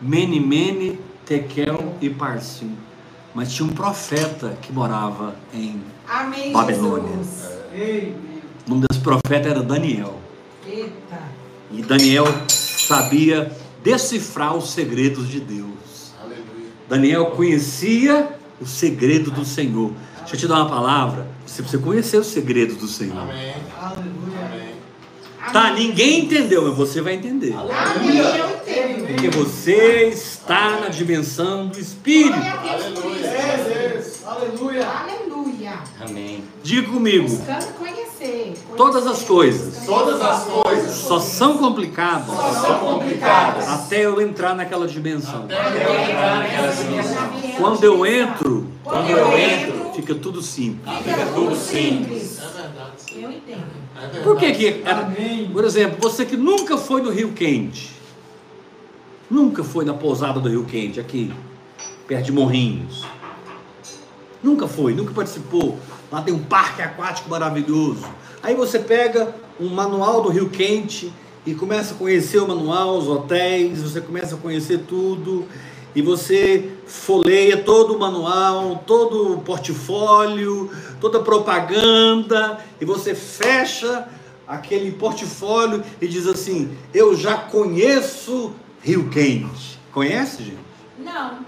[0.00, 2.76] Mene, Mene, Tekel e Parsim.
[3.34, 7.10] Mas tinha um profeta que morava em Amém, Babilônia.
[8.66, 10.18] O nome desse profeta era Daniel.
[10.66, 11.22] Eita.
[11.70, 13.52] E Daniel sabia
[13.84, 16.12] decifrar os segredos de Deus.
[16.20, 16.70] Aleluia.
[16.88, 19.92] Daniel conhecia o segredo do Senhor.
[20.20, 21.28] Deixa eu te dar uma palavra.
[21.46, 23.18] Você precisa conhecer os segredos do Senhor.
[23.18, 23.54] Amém.
[25.52, 27.54] Tá, ninguém entendeu, mas você vai entender.
[27.54, 28.60] Aleluia.
[29.08, 32.34] Porque você está na dimensão do Espírito.
[32.34, 33.30] Aleluia.
[34.26, 34.86] Aleluia.
[34.86, 35.78] Aleluia.
[36.00, 36.44] Amém.
[36.62, 37.28] Diga comigo.
[37.28, 38.54] Buscando conhecer.
[38.76, 39.84] Todas as coisas.
[39.84, 40.90] Todas as coisas.
[40.92, 42.26] Só são complicadas.
[42.26, 43.68] Só são complicadas.
[43.68, 45.44] Até eu entrar naquela dimensão.
[45.44, 47.30] Até eu entrar naquela dimensão.
[47.58, 50.96] Quando eu entro, quando eu entro, fica tudo simples.
[50.98, 52.38] Fica tudo simples.
[52.38, 52.90] É verdade.
[53.16, 53.64] Eu entendo.
[53.96, 55.12] É Por que que era,
[55.52, 57.92] por exemplo, você que nunca foi no Rio Quente,
[59.30, 61.32] nunca foi na pousada do Rio Quente aqui,
[62.06, 63.04] perto de Morrinhos.
[64.42, 65.78] Nunca foi, nunca participou.
[66.10, 68.06] Lá tem um parque aquático maravilhoso.
[68.42, 71.12] Aí você pega um manual do Rio Quente
[71.44, 75.46] e começa a conhecer o manual, os hotéis, você começa a conhecer tudo
[75.94, 84.08] e você folheia todo o manual, todo o portfólio, toda a propaganda, e você fecha
[84.46, 89.78] aquele portfólio e diz assim: Eu já conheço Rio Quente.
[89.92, 90.58] Conhece, gente?
[90.98, 91.38] Não.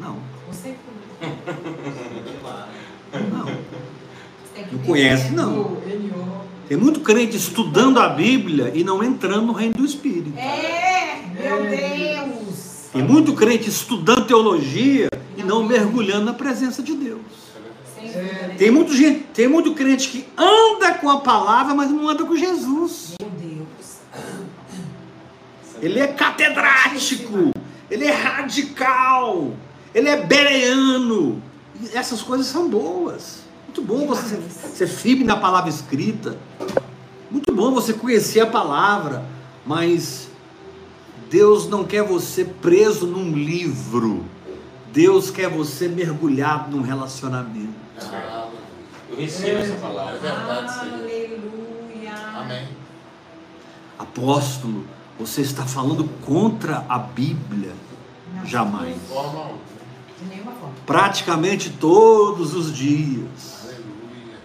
[0.00, 0.16] Não.
[0.50, 0.74] Você
[3.32, 3.46] Não.
[4.72, 5.76] Não conhece, não.
[6.68, 10.36] Tem muito crente estudando a Bíblia e não entrando no reino do Espírito.
[10.36, 12.45] É, meu Deus.
[12.92, 17.20] Tem muito crente estudando teologia e não mergulhando na presença de Deus.
[18.56, 22.36] Tem muito, gente, tem muito crente que anda com a palavra, mas não anda com
[22.36, 23.14] Jesus.
[23.20, 23.96] Meu Deus.
[25.82, 27.52] Ele é catedrático,
[27.90, 29.52] ele é radical,
[29.94, 31.42] ele é bereano.
[31.92, 33.40] Essas coisas são boas.
[33.66, 34.40] Muito bom você
[34.74, 36.38] ser firme na palavra escrita.
[37.30, 39.24] Muito bom você conhecer a palavra,
[39.66, 40.28] mas
[41.30, 44.24] Deus não quer você preso num livro.
[44.92, 47.74] Deus quer você mergulhado num relacionamento.
[48.00, 48.48] Ah,
[49.10, 50.16] eu recebo essa palavra.
[50.16, 52.14] É verdade, Aleluia.
[52.34, 52.68] Amém.
[53.98, 54.84] Apóstolo,
[55.18, 57.72] você está falando contra a Bíblia?
[58.34, 58.96] Não, Jamais.
[58.96, 60.74] De nenhuma forma.
[60.86, 63.64] Praticamente todos os dias.
[63.64, 64.38] Aleluia.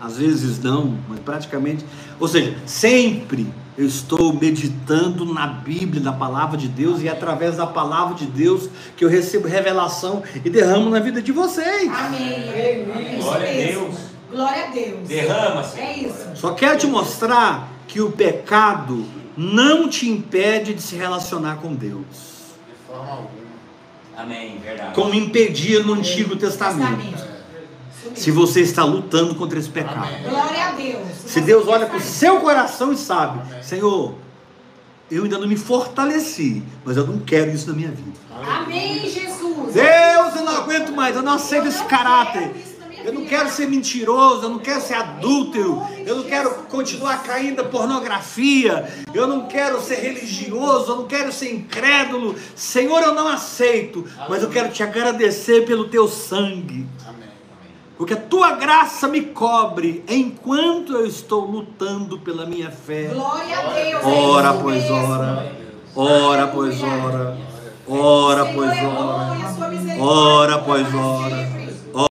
[0.00, 1.84] Às vezes não, mas praticamente.
[2.20, 7.56] Ou seja, sempre eu estou meditando na Bíblia, na palavra de Deus, e é através
[7.56, 11.90] da palavra de Deus que eu recebo revelação e derramo na vida de vocês.
[11.90, 12.48] Amém.
[12.48, 13.18] Amém.
[13.18, 13.94] Glória a Deus.
[14.30, 15.08] Glória a Deus.
[15.08, 15.80] Derrama-se.
[15.80, 16.28] É isso.
[16.34, 19.04] Só quero te mostrar que o pecado
[19.36, 22.04] não te impede de se relacionar com Deus.
[22.68, 23.44] De forma alguma.
[24.16, 24.94] Amém, verdade.
[24.94, 26.96] Como impedia no Antigo Testamento.
[26.96, 27.33] Testamento.
[28.14, 30.08] Se você está lutando contra esse pecado.
[30.28, 31.08] Glória a Deus.
[31.26, 34.14] Se Deus olha para o seu coração e sabe, Senhor,
[35.10, 38.18] eu ainda não me fortaleci, mas eu não quero isso na minha vida.
[38.42, 39.74] Amém, Jesus.
[39.74, 42.52] Deus, eu não aguento mais, eu não aceito esse caráter.
[43.04, 47.62] Eu não quero ser mentiroso, eu não quero ser adúltero, eu não quero continuar caindo
[47.62, 52.34] na pornografia, eu não quero ser religioso, eu não quero ser incrédulo.
[52.56, 56.86] Senhor, eu não aceito, mas eu quero te agradecer pelo teu sangue.
[57.96, 63.04] Porque a tua graça me cobre enquanto eu estou lutando pela minha fé.
[63.04, 64.04] Glória a Deus.
[64.04, 65.52] Ora, pois ora.
[65.94, 67.36] Ora, pois ora.
[67.86, 69.36] Ora, pois ora.
[70.00, 71.54] Ora, pois ora.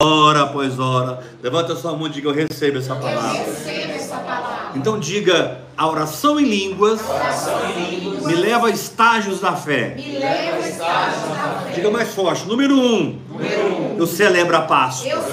[0.01, 1.19] Ora, pois ora.
[1.41, 3.41] Levanta sua mão e diga: Eu recebo essa palavra.
[3.41, 4.71] Eu recebo essa palavra.
[4.75, 9.95] Então diga: a oração em línguas, oração em línguas me leva a estágios da fé.
[9.95, 11.71] Me leva a estágios da fé.
[11.73, 15.07] Diga mais forte: número um, número um eu celebro a Páscoa.
[15.07, 15.32] Eu celebro a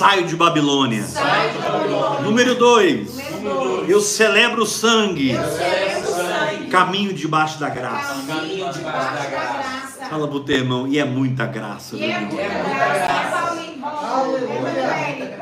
[0.00, 1.04] Saio de Babilônia.
[1.04, 2.20] Saio de Babilônia.
[2.20, 3.16] Número dois.
[3.16, 3.90] Número dois.
[3.90, 5.32] Eu celebro o sangue.
[5.32, 6.66] Eu celebro o sangue.
[6.68, 8.14] Caminho debaixo da graça.
[8.26, 10.06] Caminho debaixo da graça.
[10.08, 11.96] Fala pro teu irmão, e é muita graça.
[11.96, 13.40] E é muita graça.
[13.80, 15.34] Paulinho, Emanuele.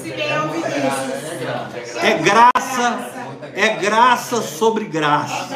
[0.00, 1.96] Simeão Vinícius.
[1.96, 3.10] É graça,
[3.54, 5.48] é graça sobre graça.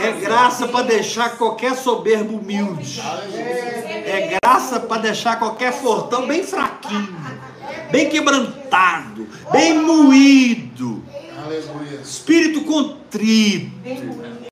[0.00, 3.00] É graça para deixar qualquer soberbo humilde.
[3.00, 7.16] É graça para deixar qualquer fortão bem fraquinho,
[7.90, 11.02] bem quebrantado, bem moído.
[11.44, 12.00] Aleluia.
[12.02, 13.70] Espírito contrito,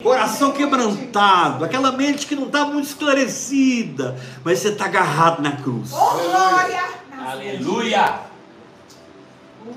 [0.03, 5.91] coração quebrantado, aquela mente que não está muito esclarecida, mas você está agarrado na cruz.
[5.93, 6.85] Oh, glória.
[7.19, 8.21] Aleluia.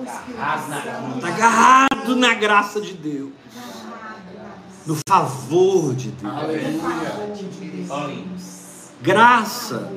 [0.01, 3.31] Está agarrado na graça de Deus,
[4.85, 6.33] no favor de Deus.
[7.87, 8.31] Paulinho.
[9.01, 9.91] Graça,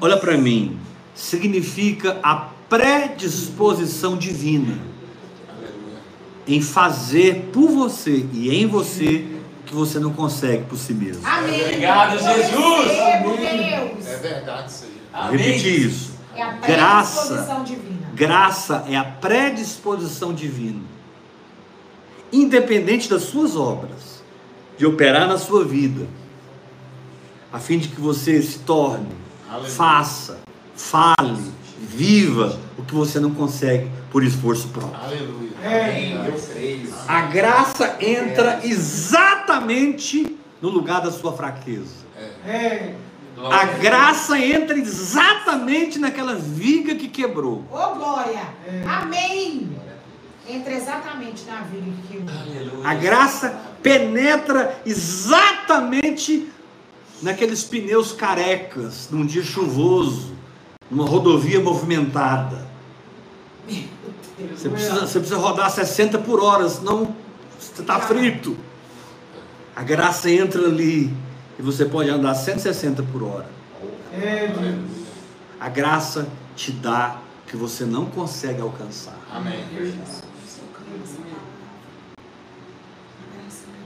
[0.00, 0.78] olha para mim,
[1.14, 4.78] significa a predisposição divina
[6.46, 9.26] em fazer por você e em você
[9.62, 11.26] o que você não consegue por si mesmo.
[11.26, 11.60] Amém.
[11.62, 12.90] Obrigado, Jesus.
[12.90, 15.30] É verdade isso aí.
[15.36, 16.12] Repetir isso.
[16.34, 17.20] É a Graça.
[17.26, 17.98] predisposição divina.
[18.14, 20.80] Graça é a predisposição divina,
[22.32, 24.22] independente das suas obras,
[24.76, 26.06] de operar na sua vida,
[27.52, 29.08] a fim de que você se torne,
[29.48, 29.70] Aleluia.
[29.70, 30.38] faça,
[30.76, 35.00] fale, viva o que você não consegue por esforço próprio.
[35.02, 35.48] Aleluia.
[36.26, 36.94] Eu creio.
[37.06, 42.06] A graça entra exatamente no lugar da sua fraqueza.
[43.50, 47.64] A graça entra exatamente naquela viga que quebrou.
[47.70, 48.42] Ô, glória.
[48.86, 49.70] Amém.
[50.48, 52.16] Entra exatamente na vida que.
[52.16, 52.88] Aleluia.
[52.88, 56.50] A graça penetra exatamente
[57.20, 60.32] naqueles pneus carecas, num dia chuvoso,
[60.90, 62.66] numa rodovia movimentada.
[64.56, 67.14] Você precisa, você precisa rodar 60 por hora, senão
[67.58, 68.56] você está frito.
[69.76, 71.12] A graça entra ali
[71.58, 73.50] e você pode andar 160 por hora.
[75.60, 79.18] A graça te dá o que você não consegue alcançar.
[79.30, 79.64] Amém.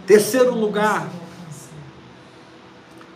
[0.06, 1.08] Terceiro lugar,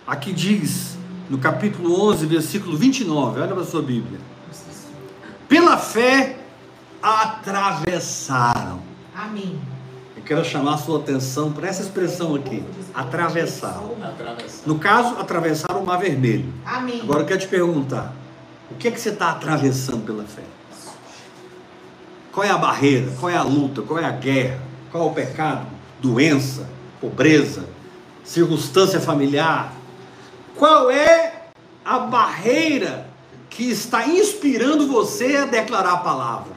[0.06, 0.96] aqui diz,
[1.28, 4.20] no capítulo 11, versículo 29, olha para a sua Bíblia.
[5.48, 6.38] Pela fé
[7.02, 8.80] atravessaram.
[9.14, 9.58] Amém.
[10.16, 12.62] Eu quero chamar a sua atenção para essa expressão aqui:
[12.94, 13.80] atravessar.
[14.02, 14.66] Atravessar.
[14.66, 16.52] No caso, atravessaram o Mar Vermelho.
[16.64, 17.00] Amém.
[17.02, 18.12] Agora eu quero te perguntar:
[18.70, 20.42] o que é que você está atravessando pela fé?
[22.32, 23.12] Qual é a barreira?
[23.18, 23.82] Qual é a luta?
[23.82, 24.60] Qual é a guerra?
[24.92, 25.66] Qual é o pecado?
[26.00, 26.75] Doença?
[27.00, 27.68] Pobreza?
[28.24, 29.72] Circunstância familiar?
[30.56, 31.48] Qual é
[31.84, 33.08] a barreira
[33.48, 36.56] que está inspirando você a declarar a palavra?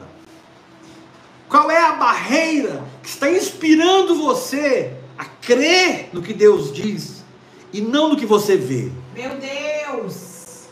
[1.48, 7.24] Qual é a barreira que está inspirando você a crer no que Deus diz
[7.72, 8.90] e não no que você vê?
[9.14, 10.68] Meu Deus.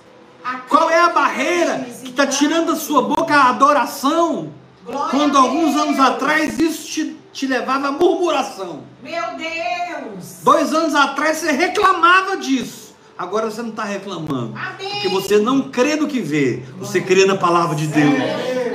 [0.69, 4.53] Qual é a barreira que está tirando da sua boca a adoração?
[4.85, 8.83] Glória Quando alguns anos atrás isso te, te levava a murmuração.
[9.01, 10.39] Meu Deus.
[10.43, 12.97] Dois anos atrás você reclamava disso.
[13.17, 14.55] Agora você não está reclamando.
[14.59, 14.91] Amém.
[14.91, 16.65] Porque você não crê no que vê.
[16.81, 18.13] Você crê na palavra de Deus.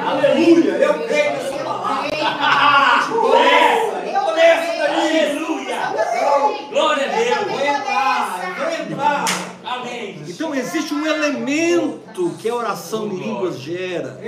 [0.01, 0.71] Aleluia.
[0.75, 2.09] Eu creio nessa Eu palavra.
[2.09, 3.13] creio na palavra.
[3.13, 4.93] Eu creio.
[4.93, 5.75] Aleluia.
[6.21, 7.37] Eu Glória a Deus.
[7.39, 9.25] também vou nessa.
[9.65, 10.23] Amém.
[10.25, 14.21] Então existe um elemento que a oração em línguas gera.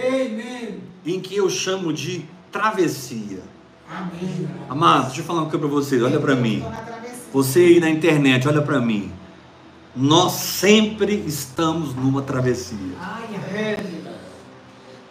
[1.06, 3.55] Em que eu chamo de travessia.
[3.89, 4.48] Amém.
[4.69, 6.02] Amados, deixa eu falar uma coisa para vocês.
[6.02, 6.63] Olha para mim.
[7.32, 9.12] Você aí na internet, olha para mim.
[9.95, 12.95] Nós sempre estamos numa travessia.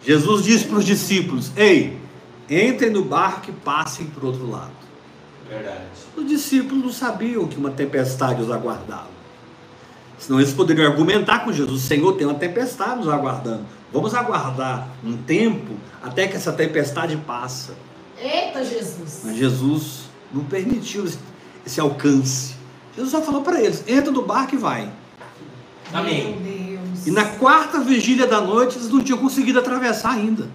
[0.03, 1.99] Jesus disse para os discípulos: Ei,
[2.49, 4.71] entrem no barco e passem para o outro lado.
[5.49, 5.85] Verdade.
[6.15, 9.15] Os discípulos não sabiam que uma tempestade os aguardava.
[10.17, 13.65] Senão eles poderiam argumentar com Jesus: Senhor, tem uma tempestade nos aguardando.
[13.91, 15.73] Vamos aguardar um tempo
[16.03, 17.73] até que essa tempestade passa.
[18.19, 19.21] Eita, Jesus.
[19.23, 21.05] Mas Jesus não permitiu
[21.65, 22.55] esse, alcance.
[22.95, 24.89] Jesus só falou para eles: entra no barco e vai.
[25.93, 26.37] Amém.
[26.39, 27.07] Meu Deus.
[27.07, 30.49] E na quarta vigília da noite eles não tinham conseguido atravessar ainda.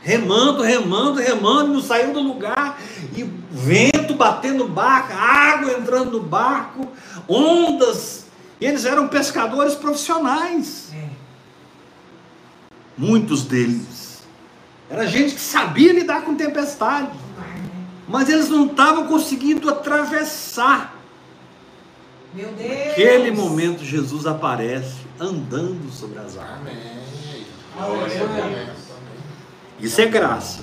[0.00, 2.78] Remando, remando, remando, não saiu do lugar,
[3.16, 6.86] e vento batendo no barco, água entrando no barco,
[7.26, 8.26] ondas.
[8.60, 10.90] E eles eram pescadores profissionais.
[10.94, 11.08] É.
[12.96, 14.03] Muitos deles.
[14.94, 17.10] Era gente que sabia lidar com tempestade.
[18.06, 20.94] Mas eles não estavam conseguindo atravessar.
[22.32, 22.86] Meu Deus.
[22.86, 26.60] Naquele momento Jesus aparece andando sobre as águas.
[26.60, 26.94] Amém.
[29.80, 30.62] Isso é graça.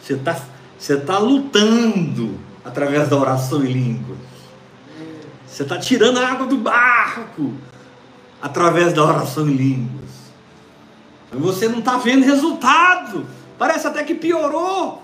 [0.00, 0.40] Você está
[0.78, 4.18] você tá lutando através da oração em línguas.
[5.46, 7.52] Você está tirando a água do barco
[8.40, 10.08] através da oração em línguas.
[11.30, 13.26] Mas você não está vendo resultado.
[13.58, 15.02] Parece até que piorou.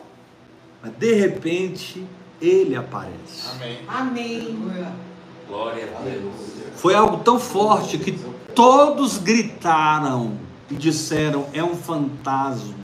[0.83, 2.05] Mas de repente
[2.41, 3.49] ele aparece.
[3.55, 3.79] Amém.
[3.89, 4.59] Amém.
[5.49, 6.35] Glória a Deus.
[6.77, 8.12] Foi algo tão forte que
[8.55, 10.39] todos gritaram
[10.70, 12.75] e disseram: é um fantasma.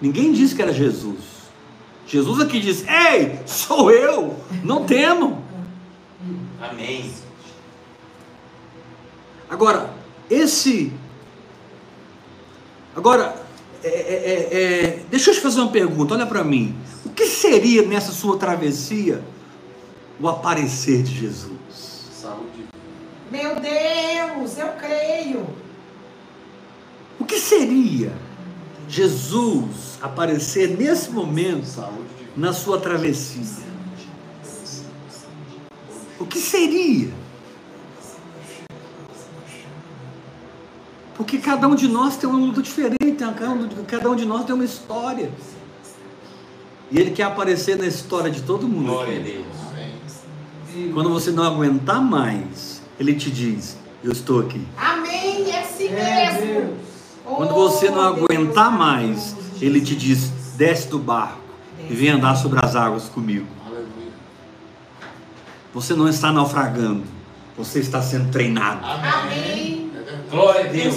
[0.00, 1.18] Ninguém disse que era Jesus.
[2.06, 5.42] Jesus aqui disse: Ei, sou eu, não temo.
[6.60, 7.10] Amém.
[9.48, 9.90] Agora,
[10.30, 10.92] esse.
[12.96, 13.34] Agora,
[13.82, 16.74] é, é, é, é deixa eu te fazer uma pergunta, olha para mim.
[17.04, 19.22] O que seria nessa sua travessia
[20.20, 22.08] o aparecer de Jesus?
[22.12, 22.66] Saúde.
[23.30, 25.46] Meu Deus, eu creio.
[27.18, 28.12] O que seria
[28.88, 31.84] Jesus aparecer nesse momento
[32.36, 33.64] na sua travessia?
[36.18, 37.23] O que seria?
[41.24, 42.98] Porque cada um de nós tem uma luta diferente,
[43.86, 45.30] cada um de nós tem uma história.
[46.90, 48.88] E ele quer aparecer na história de todo mundo.
[48.88, 50.92] Glória a Deus.
[50.92, 54.66] Quando você não aguentar mais, ele te diz: Eu estou aqui.
[54.76, 55.50] Amém.
[55.50, 56.74] É assim mesmo.
[57.24, 61.40] Quando você não aguentar mais, ele te diz: Desce do barco
[61.88, 63.46] e vem andar sobre as águas comigo.
[65.72, 67.04] Você não está naufragando,
[67.56, 68.84] você está sendo treinado.
[68.84, 69.73] Amém.
[70.34, 70.96] Glória a Deus.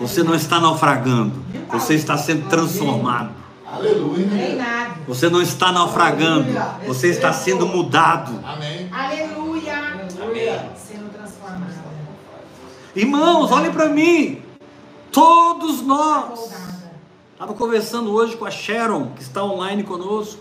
[0.00, 1.32] Você não está naufragando,
[1.70, 3.30] você está sendo transformado.
[3.64, 4.90] Aleluia.
[5.06, 6.46] Você não está naufragando,
[6.84, 8.40] você está sendo mudado.
[8.44, 8.88] Amém.
[8.90, 9.78] Aleluia.
[10.20, 10.60] Amém.
[10.76, 11.72] Sendo transformado.
[12.96, 14.42] Irmãos, olhem para mim.
[15.12, 16.50] Todos nós.
[17.32, 20.40] Estava conversando hoje com a Sharon, que está online conosco.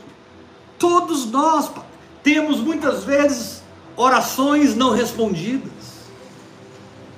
[0.79, 1.71] Todos nós
[2.23, 3.61] temos muitas vezes
[3.95, 5.71] orações não respondidas.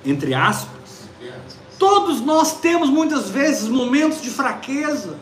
[0.04, 0.73] Entre aspas.
[1.84, 5.18] Todos nós temos muitas vezes momentos de fraqueza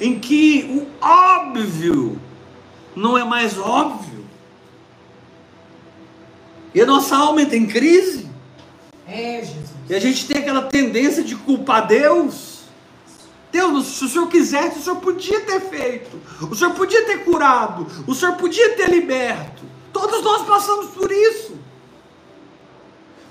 [0.00, 2.18] em que o óbvio
[2.96, 4.24] não é mais óbvio.
[6.74, 8.30] E a nossa alma entra em crise.
[9.06, 9.74] É, Jesus.
[9.90, 12.62] E a gente tem aquela tendência de culpar Deus.
[13.52, 16.18] Deus, se o Senhor quisesse, o Senhor podia ter feito.
[16.50, 17.86] O Senhor podia ter curado.
[18.06, 19.62] O Senhor podia ter liberto.
[19.92, 21.58] Todos nós passamos por isso.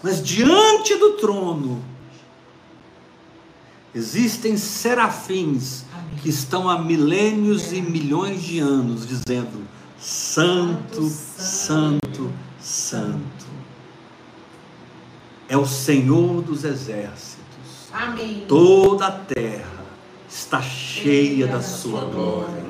[0.04, 1.90] Mas diante do trono,
[3.94, 5.84] existem serafins
[6.22, 9.68] que estão há milênios e milhões de anos dizendo:
[10.00, 13.52] Santo, Santo, Santo.
[15.48, 17.40] É o Senhor dos exércitos.
[17.92, 18.46] Amém.
[18.48, 19.86] Toda a terra
[20.30, 22.64] está cheia da sua glória.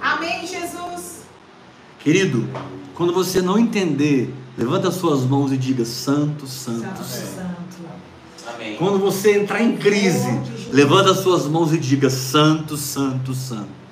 [0.00, 1.22] Amém, Jesus.
[1.98, 2.48] Querido,
[2.94, 7.61] quando você não entender, levanta as suas mãos e diga: Santo, Santo, Santo.
[8.46, 8.76] Amém.
[8.76, 10.28] Quando você entrar em crise,
[10.72, 13.82] levanta as suas mãos e diga: Santo, Santo, Santo.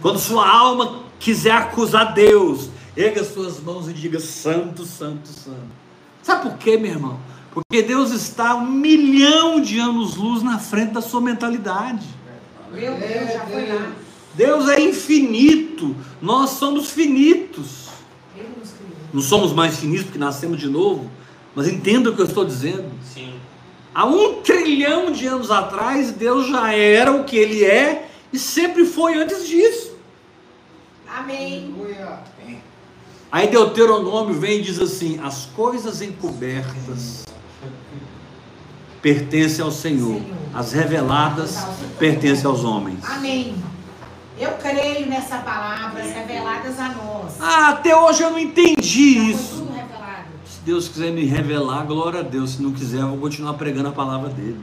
[0.00, 5.82] Quando sua alma quiser acusar Deus, erga as suas mãos e diga: Santo, Santo, Santo.
[6.22, 7.18] Sabe por quê, meu irmão?
[7.52, 12.06] Porque Deus está um milhão de anos-luz na frente da sua mentalidade.
[12.72, 13.92] Meu Deus, já foi lá.
[14.34, 17.82] Deus é infinito, nós somos finitos.
[19.12, 21.10] Não somos mais finitos porque nascemos de novo,
[21.54, 22.90] mas entenda o que eu estou dizendo.
[23.12, 23.34] Sim.
[23.94, 28.86] Há um trilhão de anos atrás, Deus já era o que Ele é e sempre
[28.86, 29.92] foi antes disso.
[31.06, 31.74] Amém.
[33.30, 37.24] Aí Deuteronômio vem e diz assim: as coisas encobertas
[39.00, 40.20] pertencem ao Senhor,
[40.54, 41.56] as reveladas
[41.98, 43.04] pertencem aos homens.
[43.04, 43.54] Amém.
[44.38, 47.34] Eu creio nessa palavra, as reveladas a nós.
[47.40, 49.66] Ah, até hoje eu não entendi isso.
[50.64, 52.50] Deus quiser me revelar, glória a Deus.
[52.50, 54.60] Se não quiser, eu vou continuar pregando a palavra dele.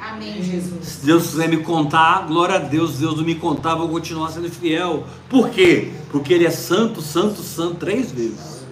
[0.00, 0.86] Amém, Jesus.
[0.86, 2.92] Se Deus quiser me contar, glória a Deus.
[2.92, 5.06] Se Deus não me contar, eu vou continuar sendo fiel.
[5.28, 5.92] Por quê?
[6.10, 8.66] Porque Ele é santo, santo, santo, três vezes.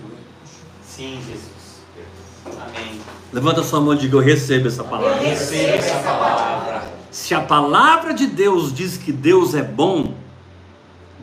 [0.82, 1.82] Sim, Jesus.
[2.46, 2.98] Amém.
[3.32, 5.22] Levanta sua mão e diga: Eu recebo essa palavra.
[5.22, 6.92] Eu recebo essa palavra.
[7.10, 10.14] Se a palavra de Deus diz que Deus é bom,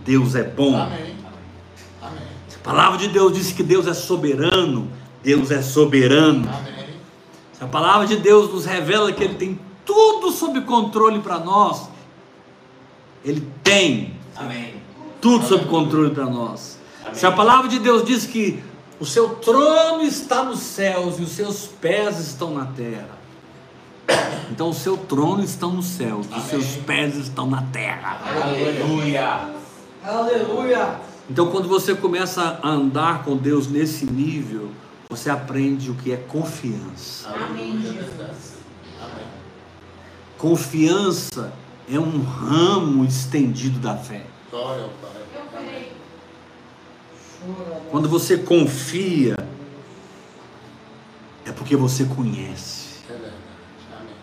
[0.05, 0.75] Deus é bom.
[0.75, 1.15] Amém.
[2.01, 2.21] Amém.
[2.47, 4.87] Se a palavra de Deus diz que Deus é soberano,
[5.25, 6.47] Deus é soberano.
[6.47, 6.85] Amém.
[7.59, 11.89] A palavra de Deus nos revela que Ele tem tudo sob controle para nós.
[13.23, 14.75] Ele tem Amém.
[15.19, 16.77] tudo sob controle para nós.
[17.01, 17.15] Amém.
[17.15, 18.63] Se a palavra de Deus diz que
[18.99, 23.17] o seu trono está nos céus e os seus pés estão na terra,
[24.51, 28.21] Então o seu trono está no céu, os seus pés estão na terra.
[28.43, 29.49] Aleluia.
[30.03, 30.99] Aleluia.
[31.27, 34.69] Então quando você começa a andar com Deus nesse nível,
[35.15, 37.29] você aprende o que é confiança.
[37.29, 37.97] Amém.
[40.37, 41.53] Confiança
[41.89, 44.25] é um ramo estendido da fé.
[44.51, 45.91] Glória ao Pai.
[47.91, 49.35] Quando você confia,
[51.45, 52.99] é porque você conhece.
[53.07, 53.35] É verdade.
[53.97, 54.15] Amém.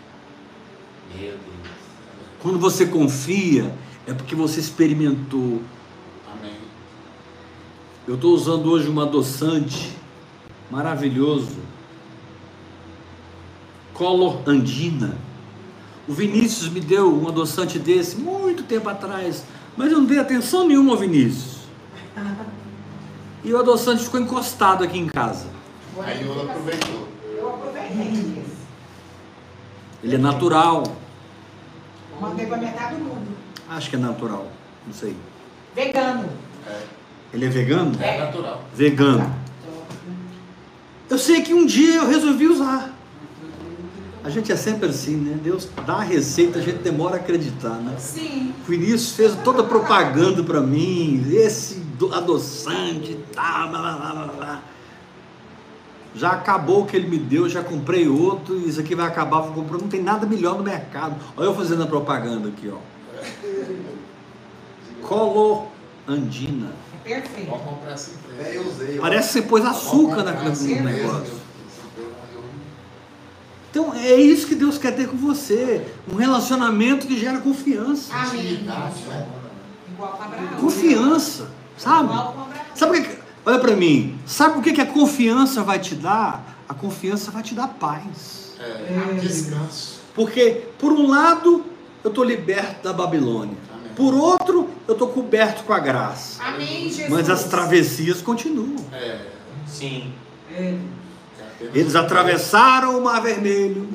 [1.15, 1.73] Meu Deus.
[2.39, 3.73] Quando você confia,
[4.05, 5.63] é porque você experimentou.
[6.31, 6.57] Amém.
[8.07, 10.02] Eu estou usando hoje um adoçante
[10.69, 11.57] maravilhoso.
[13.93, 15.17] Color Andina.
[16.07, 19.45] O Vinícius me deu um adoçante desse muito tempo atrás,
[19.77, 21.63] mas eu não dei atenção nenhuma ao Vinícius.
[23.43, 25.47] E o adoçante ficou encostado aqui em casa.
[26.01, 27.07] Aí eu aproveitou.
[27.37, 28.43] Eu aproveitei.
[30.03, 30.83] Ele é natural.
[32.19, 33.27] Mandei para metade do mundo.
[33.69, 34.47] Acho que é natural.
[34.85, 35.15] Não sei.
[35.75, 36.29] Vegano.
[36.67, 36.81] É.
[37.33, 38.01] Ele é vegano?
[38.01, 38.63] É natural.
[38.73, 39.42] Vegano.
[41.13, 42.91] Eu sei que um dia eu resolvi usar.
[44.23, 45.37] A gente é sempre assim, né?
[45.43, 47.95] Deus dá a receita, a gente demora a acreditar, né?
[47.99, 48.51] Sim.
[48.67, 53.91] O Vinícius fez toda a propaganda para mim, esse do- adoçante e tal, blá, blá,
[53.95, 54.61] blá, blá, blá.
[56.15, 59.41] Já acabou o que ele me deu, já comprei outro, e isso aqui vai acabar,
[59.41, 59.77] vou comprar.
[59.77, 61.15] Não tem nada melhor no mercado.
[61.37, 62.79] Olha eu fazendo a propaganda aqui, ó.
[65.07, 65.67] Color
[66.07, 66.71] Andina.
[67.05, 67.51] É perfeito.
[67.51, 68.13] Pode comprar assim.
[68.39, 68.97] É, usei.
[68.97, 71.43] Parece que você pôs açúcar naquele assim negócio.
[73.69, 75.85] Então é isso que Deus quer ter com você.
[76.11, 78.13] Um relacionamento que gera confiança.
[78.13, 78.63] Amém.
[78.63, 79.27] Né?
[80.59, 82.13] Confiança, sabe?
[82.75, 83.17] Sabe o que?
[83.45, 84.17] Olha para mim.
[84.25, 86.55] Sabe o que, que a confiança vai te dar?
[86.69, 88.53] A confiança vai te dar paz.
[88.59, 89.19] É.
[89.19, 90.01] Descanso.
[90.15, 91.65] Porque, por um lado,
[92.03, 93.57] eu estou liberto da Babilônia.
[93.95, 96.43] Por outro, eu estou coberto com a graça.
[96.43, 97.09] Amém, Jesus.
[97.09, 98.75] Mas as travessias continuam.
[98.91, 99.19] É.
[99.67, 100.13] Sim.
[100.51, 100.77] É.
[101.73, 103.87] Eles atravessaram o Mar Vermelho.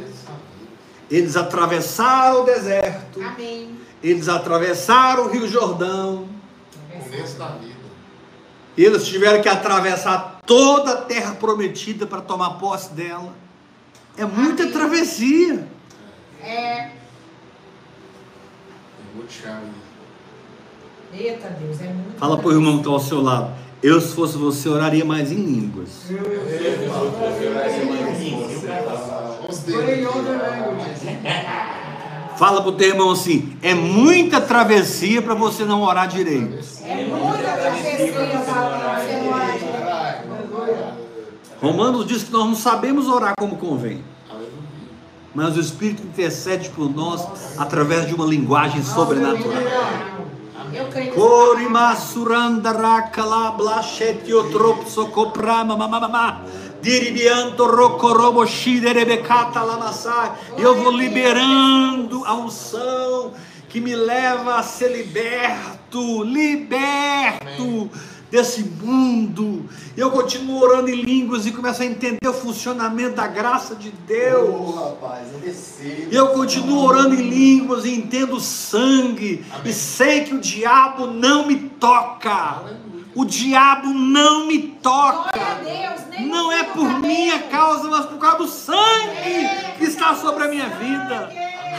[1.10, 3.20] Eles atravessaram o deserto.
[3.22, 3.76] Amém.
[4.02, 6.28] Eles atravessaram o Rio Jordão.
[6.92, 7.78] Começo da vida.
[8.76, 13.34] Eles tiveram que atravessar toda a terra prometida para tomar posse dela.
[14.16, 14.72] É muita Amém.
[14.72, 15.66] travessia.
[16.40, 16.90] É.
[18.96, 19.66] Tem muito chave.
[21.12, 22.18] Eita Deus, é muito.
[22.18, 23.50] Fala para o irmão que está ao seu lado.
[23.82, 25.88] Eu, se fosse você, oraria mais em línguas.
[32.36, 36.58] Fala para o teu irmão assim: é muita travessia para você não orar direito.
[36.84, 38.50] É muita travessia para você
[39.28, 39.78] orar direito.
[41.60, 44.02] Romanos diz que nós não sabemos orar como convém.
[45.34, 50.27] Mas o Espírito intercede por nós através de uma linguagem sobrenatural.
[51.14, 56.40] Korima suranda rakala blasheti otropso koprama mamamama.
[56.80, 60.30] Diribianto rokorobo shiderebekata lamasai.
[60.58, 63.32] Eu vou liberando a unção
[63.68, 67.90] que me leva a ser liberto, liberto
[68.30, 69.68] desse mundo.
[69.96, 74.48] Eu continuo orando em línguas e começo a entender o funcionamento da graça de Deus.
[74.48, 76.08] Ô, rapaz, eu desci.
[76.10, 81.46] Eu continuo orando em línguas e entendo o sangue e sei que o diabo não
[81.46, 82.62] me toca.
[83.14, 85.32] O diabo não me toca.
[85.32, 85.54] Glória a
[85.94, 87.00] Deus, nem Não é por cabelo.
[87.00, 89.48] minha causa, mas por causa do sangue
[89.78, 91.28] que está sobre a minha vida.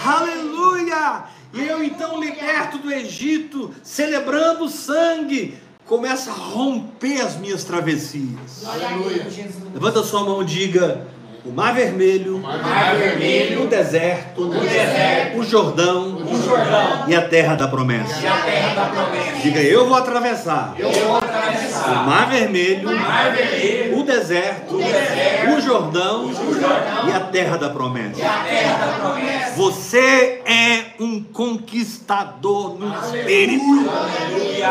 [0.06, 1.24] Aleluia!
[1.54, 5.58] E eu então liberto do Egito, celebrando o sangue,
[5.90, 8.62] começa a romper as minhas travessias.
[8.62, 9.74] Glória a Deus, Jesus.
[9.74, 11.08] Levanta sua mão e diga:
[11.44, 17.28] o Mar Vermelho, Mar Vermelho, o deserto, o deserto, o Jordão, o Jordão e a
[17.28, 18.22] terra da promessa.
[18.22, 19.42] e a terra da promessa.
[19.42, 24.78] Diga: eu vou atravessar Eu vou o atravessar Mar Vermelho, o Mar Vermelho, o deserto,
[24.78, 28.20] deserto, o Jordão o Jordão e a terra da promessa.
[28.20, 29.56] e a terra da promessa.
[29.56, 33.64] Você é um conquistador no espírito.
[33.90, 34.70] Aleluia.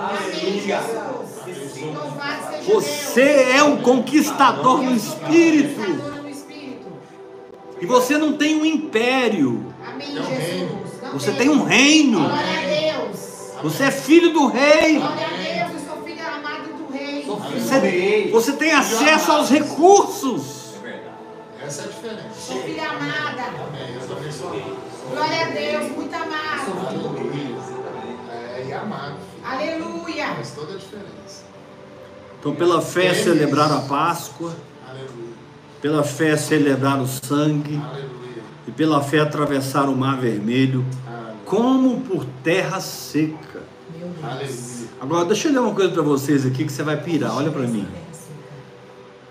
[0.00, 0.80] Aleluia.
[2.64, 6.12] Você é um conquistador no espírito.
[7.80, 9.74] E você não tem um império.
[11.12, 12.20] Você tem um reino.
[12.20, 13.22] Glória a Deus.
[13.64, 14.98] Você é filho do rei.
[14.98, 17.24] Glória a Deus, eu sou filha amada do rei.
[17.58, 20.74] Você, você tem acesso aos recursos.
[21.64, 22.28] Essa é a diferença.
[22.38, 23.42] Sou filha amada.
[23.42, 23.94] Amém.
[23.94, 24.76] Eu também sou amado.
[25.10, 26.88] Glória a Deus, muito amado.
[26.88, 27.56] Aleluia.
[28.30, 29.16] É, e amado.
[29.16, 29.44] filho.
[29.44, 30.34] Aleluia.
[30.34, 31.44] Faz toda a diferença.
[32.40, 34.56] Então, pela fé, celebrar a Páscoa.
[34.88, 35.32] Aleluia.
[35.80, 37.76] Pela fé, celebrar o sangue.
[37.76, 38.42] Aleluia.
[38.66, 40.84] e pela fé atravessaram o mar vermelho
[41.52, 43.60] como por terra seca.
[45.02, 47.36] Agora deixa eu ler uma coisa para vocês aqui que você vai pirar.
[47.36, 47.88] Olha para mim.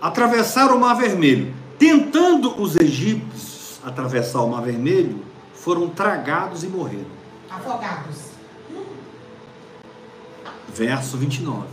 [0.01, 7.05] Atravessaram o mar vermelho, tentando os egípcios atravessar o mar vermelho, foram tragados e morreram.
[7.49, 8.32] Afogados.
[10.74, 11.67] Verso 29.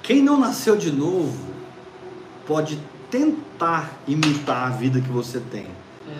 [0.00, 1.36] Quem não nasceu de novo
[2.46, 2.78] pode
[3.10, 5.66] tentar imitar a vida que você tem,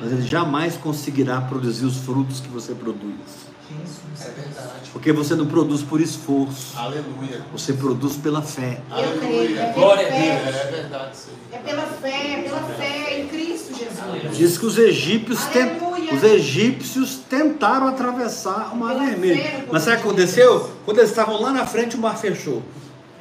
[0.00, 3.51] mas ele jamais conseguirá produzir os frutos que você produz.
[3.70, 4.90] É verdade.
[4.92, 6.76] Porque você não produz por esforço.
[6.78, 7.42] Aleluia.
[7.52, 8.80] Você produz pela fé.
[8.90, 9.58] Eu creio.
[9.58, 10.42] É Glória a pela fé.
[10.44, 10.56] Deus.
[10.56, 11.30] É verdade, sim.
[11.52, 14.36] É pela fé, é pela fé em Cristo Jesus.
[14.36, 16.14] Diz que os egípcios, ten- Aleluia.
[16.14, 19.68] os egípcios tentaram atravessar o mar vermelho.
[19.72, 20.70] Mas sabe o que aconteceu?
[20.84, 22.62] Quando eles estavam lá na frente, o mar fechou.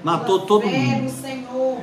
[0.03, 1.11] Matou Pela todo fé mundo.
[1.21, 1.81] Senhor.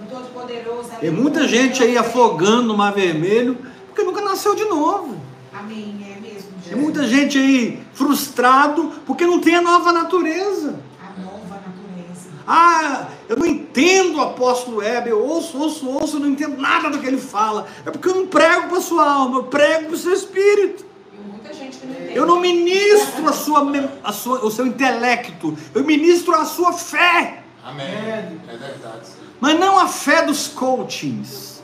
[0.00, 0.90] No Todo-Poderoso.
[1.00, 5.16] Tem muita gente aí afogando no mar vermelho porque nunca nasceu de novo.
[5.52, 6.37] Amém, é mesmo.
[6.68, 10.78] Tem muita gente aí frustrado porque não tem a nova natureza.
[11.00, 12.28] A nova natureza.
[12.46, 16.90] Ah, eu não entendo o apóstolo Heber, eu ouço, ouço, ouço, eu não entendo nada
[16.90, 17.66] do que ele fala.
[17.86, 20.84] É porque eu não prego para a sua alma, eu prego para o seu espírito.
[21.12, 22.16] E muita gente que não entende.
[22.16, 23.72] Eu não ministro a sua,
[24.04, 27.86] a sua, o seu intelecto, eu ministro a sua fé, Amém.
[27.86, 29.12] É verdade, sim.
[29.40, 31.62] mas não a fé dos coachings,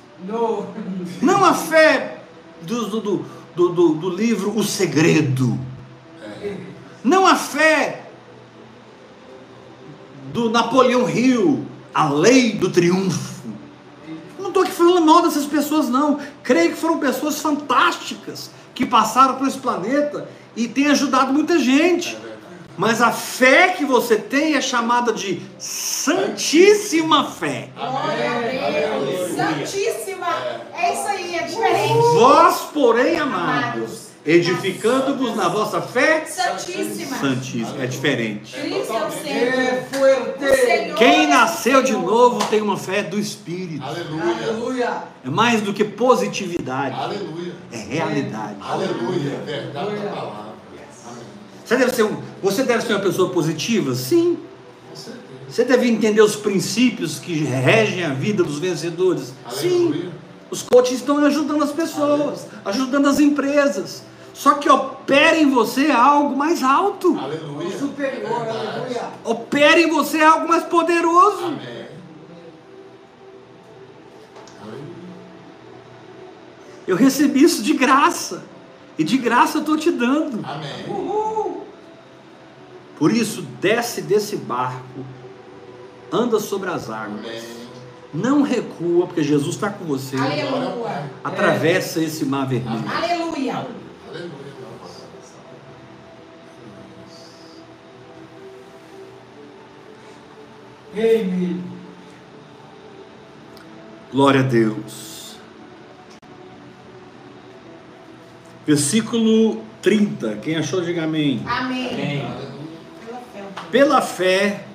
[1.23, 2.19] não a fé
[2.61, 5.59] do, do, do, do, do- do livro O Segredo,
[7.03, 8.07] não a fé
[10.33, 13.45] do Napoleão Hill, A Lei do Triunfo.
[14.39, 16.19] Não estou aqui falando mal dessas pessoas, não.
[16.43, 22.17] Creio que foram pessoas fantásticas que passaram por esse planeta e têm ajudado muita gente.
[22.77, 27.69] Mas a fé que você tem é chamada de Santíssima Fé.
[27.77, 29.37] Glória a Deus.
[29.37, 30.27] Santíssima.
[30.77, 31.93] É isso aí, é diferente.
[32.15, 37.17] Vós, porém, amados, edificando-vos na vossa fé Santíssima.
[37.17, 37.85] Santíssima.
[37.85, 38.55] É diferente.
[38.59, 43.85] Cristo é o Senhor Quem é nasceu de novo tem uma fé do Espírito.
[43.85, 45.05] Aleluia.
[45.25, 47.53] É mais do que positividade, Aleluia.
[47.73, 48.57] é realidade.
[48.61, 49.41] Aleluia.
[49.45, 50.44] Verdade da palavra.
[51.65, 53.95] Você deve, ser um, você deve ser uma pessoa positiva?
[53.95, 54.39] Sim.
[55.49, 59.33] Você deve entender os princípios que regem a vida dos vencedores?
[59.51, 59.87] Sim.
[59.87, 60.13] Aleluia.
[60.51, 64.03] Os coaches estão ajudando as pessoas, ajudando as empresas.
[64.35, 67.19] Só que opera em você algo mais alto.
[67.19, 67.79] Aleluia.
[67.79, 69.11] Superior, aleluia.
[69.25, 71.45] Opera em você algo mais poderoso.
[71.45, 71.87] Amém.
[74.61, 74.85] Aleluia.
[76.87, 78.45] Eu recebi isso de graça.
[78.99, 80.45] E de graça eu estou te dando.
[80.45, 81.24] Amém.
[82.99, 85.05] Por isso, desce desse barco,
[86.13, 87.27] anda sobre as águas.
[87.27, 87.65] Amém.
[88.15, 90.17] Não recua, porque Jesus está com você.
[90.17, 91.11] Aleluia.
[91.25, 92.85] Atravessa esse mar vermelho.
[92.89, 93.67] Aleluia.
[104.13, 105.35] Glória a Deus.
[108.65, 110.37] Versículo 30.
[110.37, 111.43] Quem achou, diga amém.
[111.45, 111.89] Amém.
[111.89, 112.54] Amém.
[113.75, 114.67] Pela fé.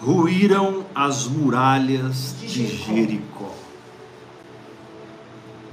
[0.00, 3.52] Ruíram as muralhas de Jericó.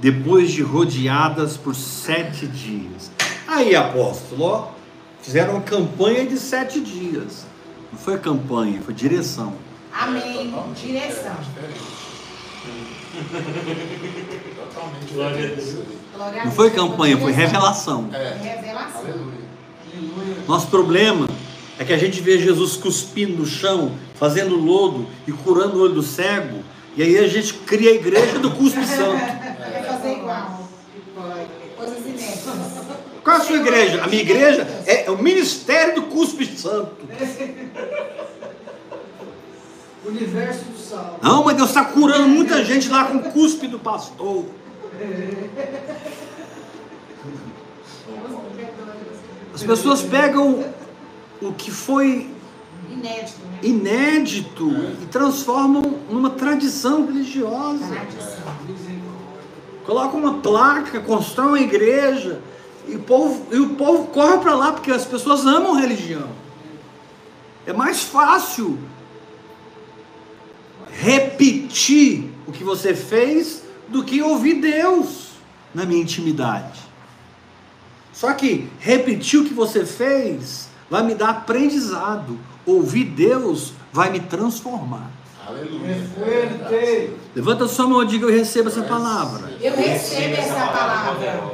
[0.00, 3.12] Depois de rodeadas por sete dias.
[3.46, 4.68] Aí, apóstolo, ó,
[5.22, 7.46] fizeram uma campanha de sete dias.
[7.92, 9.52] Não foi campanha, foi direção.
[9.92, 10.52] Amém.
[10.74, 11.36] Direção.
[14.56, 15.72] Totalmente Glória a diferente.
[15.76, 15.86] Deus.
[16.16, 18.10] Glória a Não foi campanha, foi revelação.
[18.12, 18.36] É.
[18.42, 19.00] Revelação.
[19.00, 19.44] Aleluia.
[20.48, 21.28] Nosso problema
[21.84, 25.94] é que a gente vê Jesus cuspindo no chão, fazendo lodo e curando o olho
[25.94, 26.64] do cego,
[26.96, 29.20] e aí a gente cria a igreja do cuspe santo.
[29.20, 30.66] Quer fazer igual.
[31.76, 32.54] Coisas inéditas.
[33.22, 34.02] Qual é a sua igreja?
[34.02, 36.96] A minha igreja é o ministério do cuspe santo.
[40.06, 41.18] Universo do sal.
[41.22, 44.44] Não, mas Deus está curando muita gente lá com o cuspe do pastor.
[49.54, 50.64] As pessoas pegam
[51.48, 52.30] o que foi
[52.90, 53.58] Inédito, né?
[53.62, 54.70] inédito
[55.02, 57.86] e transformam numa tradição religiosa.
[57.86, 58.54] Tradição.
[59.84, 62.40] Coloca uma placa, constrói uma igreja
[62.88, 66.28] e o povo, e o povo corre para lá porque as pessoas amam religião.
[67.66, 68.78] É mais fácil
[70.90, 75.30] repetir o que você fez do que ouvir Deus
[75.74, 76.80] na minha intimidade.
[78.12, 82.38] Só que repetir o que você fez vai me dar aprendizado.
[82.66, 85.10] Ouvir Deus vai me transformar.
[85.46, 87.10] Aleluia.
[87.34, 89.52] Levanta sua mão e diga: Eu recebo essa palavra.
[89.60, 91.52] Eu recebo essa palavra.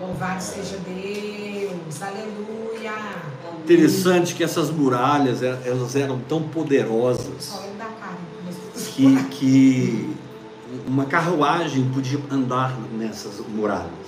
[0.00, 2.02] Louvado seja Deus.
[2.02, 2.92] Aleluia.
[3.62, 7.58] Interessante que essas muralhas, é, elas eram tão poderosas
[8.94, 10.16] que, que
[10.86, 14.03] uma carruagem podia andar nessas muralhas.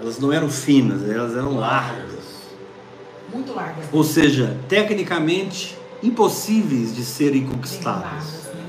[0.00, 2.24] Elas não eram finas, elas eram largas.
[3.32, 3.86] Muito largas.
[3.92, 8.44] Ou seja, tecnicamente impossíveis de serem conquistadas.
[8.54, 8.64] Né?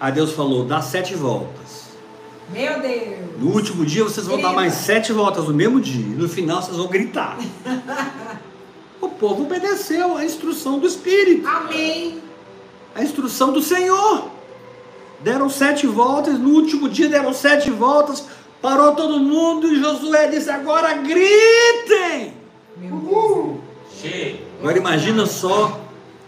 [0.00, 1.90] Aí Deus falou: dá sete voltas.
[2.52, 3.18] Meu Deus!
[3.38, 6.04] No último dia vocês vão dar mais sete voltas no mesmo dia.
[6.04, 7.38] E no final vocês vão gritar.
[9.00, 11.46] o povo obedeceu a instrução do Espírito.
[11.46, 12.20] Amém.
[12.94, 14.30] A instrução do Senhor.
[15.20, 18.26] Deram sete voltas, no último dia deram sete voltas,
[18.60, 22.34] parou todo mundo e Josué disse: agora gritem!
[22.82, 23.60] Uhul.
[24.60, 25.80] Agora imagina só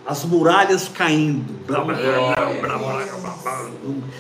[0.07, 1.63] as muralhas caindo.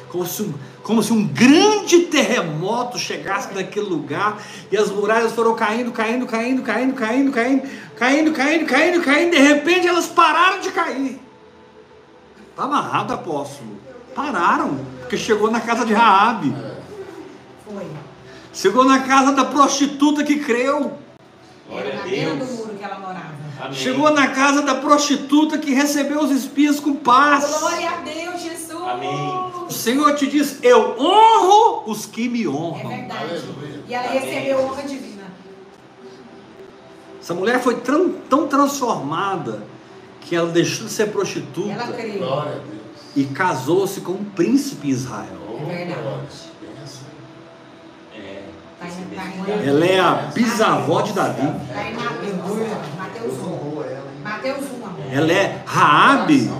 [0.09, 4.39] Como se, um, como se um grande terremoto chegasse naquele lugar
[4.71, 7.63] e as muralhas foram caindo, caindo, caindo, caindo, caindo, caindo,
[7.97, 11.21] caindo, caindo, caindo, caindo, de repente elas pararam de cair.
[12.51, 13.81] Está amarrado, apóstolo.
[14.15, 16.55] Pararam, porque chegou na casa de Raabe.
[17.65, 17.87] Foi.
[18.53, 20.99] Chegou na casa da prostituta que creu.
[21.71, 23.33] Era beira do muro que ela morava.
[23.61, 23.75] Amém.
[23.75, 27.59] Chegou na casa da prostituta que recebeu os espias com paz.
[27.61, 28.83] Glória a Deus, Jesus.
[28.83, 29.51] Amém.
[29.69, 32.93] O Senhor te diz: Eu honro os que me honram.
[32.93, 33.25] É verdade.
[33.25, 33.85] Aleluia.
[33.89, 35.23] E ela recebeu honra divina.
[37.21, 39.63] Essa mulher foi tão, tão transformada
[40.21, 41.71] que ela deixou de ser prostituta.
[41.71, 42.63] Ela creu.
[43.15, 45.61] E casou-se com um príncipe Israel.
[45.61, 46.52] É verdade.
[49.67, 51.53] Ela é a bisavó de Davi.
[51.69, 54.23] Está em Mateus 1.
[54.25, 55.13] Mateus 1.
[55.13, 56.53] Ela é Raabe.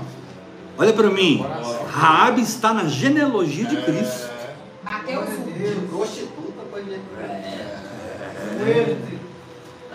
[0.79, 1.45] Olha para mim.
[1.91, 4.31] Raabe está na genealogia de Cristo.
[4.83, 5.87] Mateus 1.
[5.89, 7.01] Prostituta pode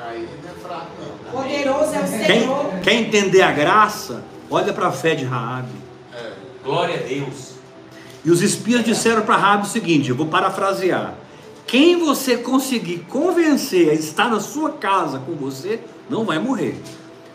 [0.10, 1.32] Aí não é.
[1.32, 2.70] Poderoso é o Senhor.
[2.70, 4.24] Quer, quer entender a graça?
[4.50, 5.76] Olha para a fé de Raabe.
[6.14, 6.32] É.
[6.64, 7.56] Glória a Deus.
[8.24, 11.14] E os espias disseram para Raabe o seguinte: eu vou parafrasear.
[11.68, 16.82] Quem você conseguir convencer a estar na sua casa com você, não vai morrer.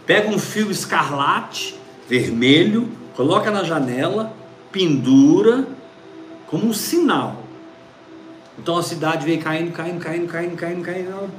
[0.07, 1.79] Pega um fio escarlate,
[2.09, 4.33] vermelho, coloca na janela,
[4.73, 5.69] pendura,
[6.47, 7.43] como um sinal.
[8.59, 11.31] Então a cidade veio caindo, caindo, caindo, caindo, caindo, caindo.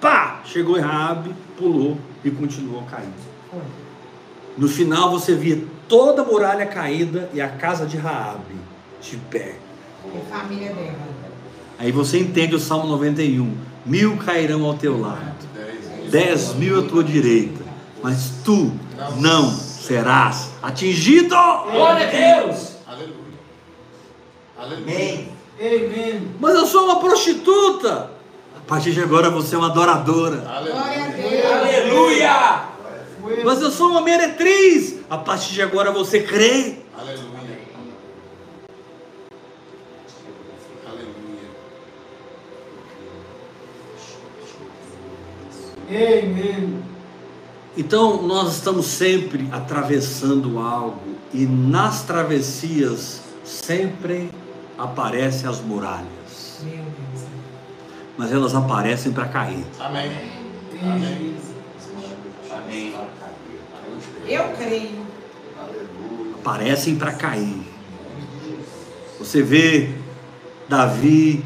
[0.00, 0.40] Pá!
[0.46, 3.12] Chegou Rabi, pulou e continuou caindo.
[4.56, 8.56] No final você via toda a muralha caída e a casa de Raabe
[9.02, 9.56] de pé.
[10.04, 11.21] E a família dela.
[11.82, 13.56] Aí você entende o Salmo 91.
[13.84, 15.34] Mil cairão ao teu lado,
[16.08, 17.60] dez mil à tua direita,
[18.00, 18.70] mas tu
[19.16, 21.34] não serás atingido.
[21.72, 22.76] Glória a Deus.
[22.86, 23.16] Aleluia.
[24.56, 25.28] Amém.
[25.58, 26.28] Amém.
[26.38, 28.12] Mas eu sou uma prostituta.
[28.56, 30.36] A partir de agora você é uma adoradora.
[30.36, 31.52] Glória a Deus.
[31.52, 32.62] Aleluia.
[33.44, 35.00] Mas eu sou uma meretriz.
[35.10, 36.76] A partir de agora você crê.
[36.96, 37.31] Aleluia.
[45.92, 46.82] Amém.
[47.76, 54.30] Então nós estamos sempre atravessando algo e nas travessias sempre
[54.78, 56.60] aparecem as muralhas.
[56.62, 57.26] Meu Deus.
[58.16, 59.64] Mas elas aparecem para cair.
[59.78, 60.10] Amém.
[60.82, 61.36] Amém.
[62.50, 62.94] Amém.
[64.26, 65.06] Eu creio.
[66.40, 67.62] Aparecem para cair.
[69.18, 69.94] Você vê
[70.68, 71.44] Davi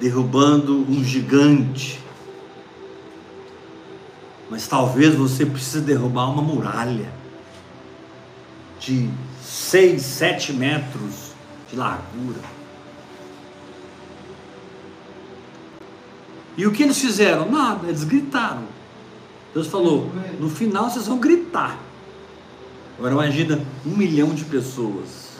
[0.00, 2.01] derrubando um gigante
[4.52, 7.10] mas talvez você precise derrubar uma muralha
[8.78, 9.08] de
[9.42, 11.32] 6, 7 metros
[11.70, 12.38] de largura.
[16.54, 17.50] E o que eles fizeram?
[17.50, 18.64] Nada, eles gritaram.
[19.54, 21.78] Deus falou: no final vocês vão gritar.
[22.98, 25.31] Agora imagina um milhão de pessoas.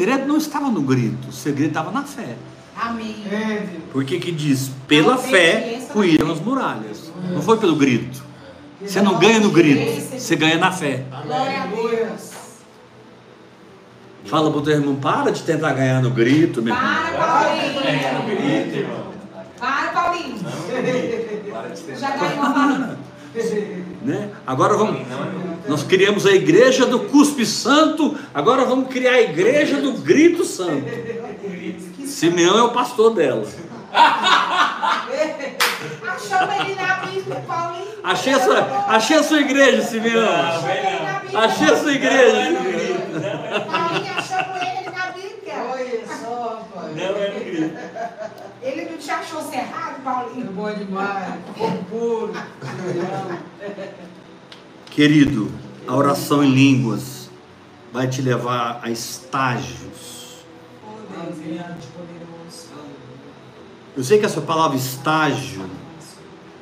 [0.00, 2.34] Segredo não estava no grito, o segredo estava na fé.
[2.74, 3.16] Amém.
[3.92, 7.12] Porque que diz, pela fé ruíram as muralhas.
[7.30, 8.24] Não foi pelo grito.
[8.80, 11.04] Você não ganha no grito, você ganha na fé.
[11.22, 12.30] Glória a Deus.
[14.24, 16.90] Fala pro teu irmão, para de tentar ganhar no grito, meu irmão.
[16.90, 17.74] Para, Paulinho.
[18.14, 19.04] No grito, irmão.
[19.58, 20.38] Para, Paulinho.
[21.98, 22.96] Já ganhou a
[24.02, 24.30] né?
[24.46, 25.00] Agora vamos.
[25.68, 30.86] Nós criamos a igreja do cuspe santo, agora vamos criar a igreja do grito santo.
[32.06, 33.46] Simeão é o pastor dela.
[38.02, 40.28] Achei a sua, achei a sua igreja, Simeão.
[41.34, 42.58] Achei a sua igreja.
[43.70, 45.54] Paulinho, achamos ele na Bíblia.
[45.70, 46.92] Olha só, pai.
[46.94, 47.78] Não é no grito.
[48.62, 49.42] Ele não te achou
[50.00, 50.52] cerrado, É Paulinho?
[50.52, 51.34] bom demais.
[51.56, 52.32] Fogo puro.
[54.86, 55.50] Querido,
[55.86, 57.30] a oração em línguas
[57.92, 60.44] vai te levar a estágios.
[60.84, 62.68] Oh, Deus, grande, poderoso.
[63.96, 65.68] Eu sei que essa palavra estágio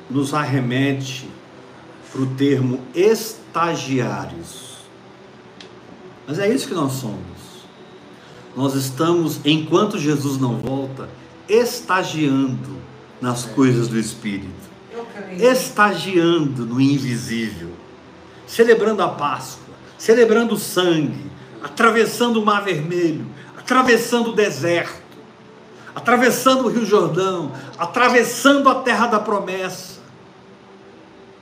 [0.09, 1.29] nos arremete
[2.11, 4.79] para o termo estagiários.
[6.27, 7.19] Mas é isso que nós somos.
[8.55, 11.07] Nós estamos, enquanto Jesus não volta,
[11.47, 12.77] estagiando
[13.21, 14.69] nas coisas do Espírito,
[15.37, 17.71] estagiando no invisível,
[18.47, 21.29] celebrando a Páscoa, celebrando o sangue,
[21.61, 23.25] atravessando o Mar Vermelho,
[23.57, 25.01] atravessando o deserto,
[25.93, 29.99] atravessando o Rio Jordão, atravessando a terra da promessa.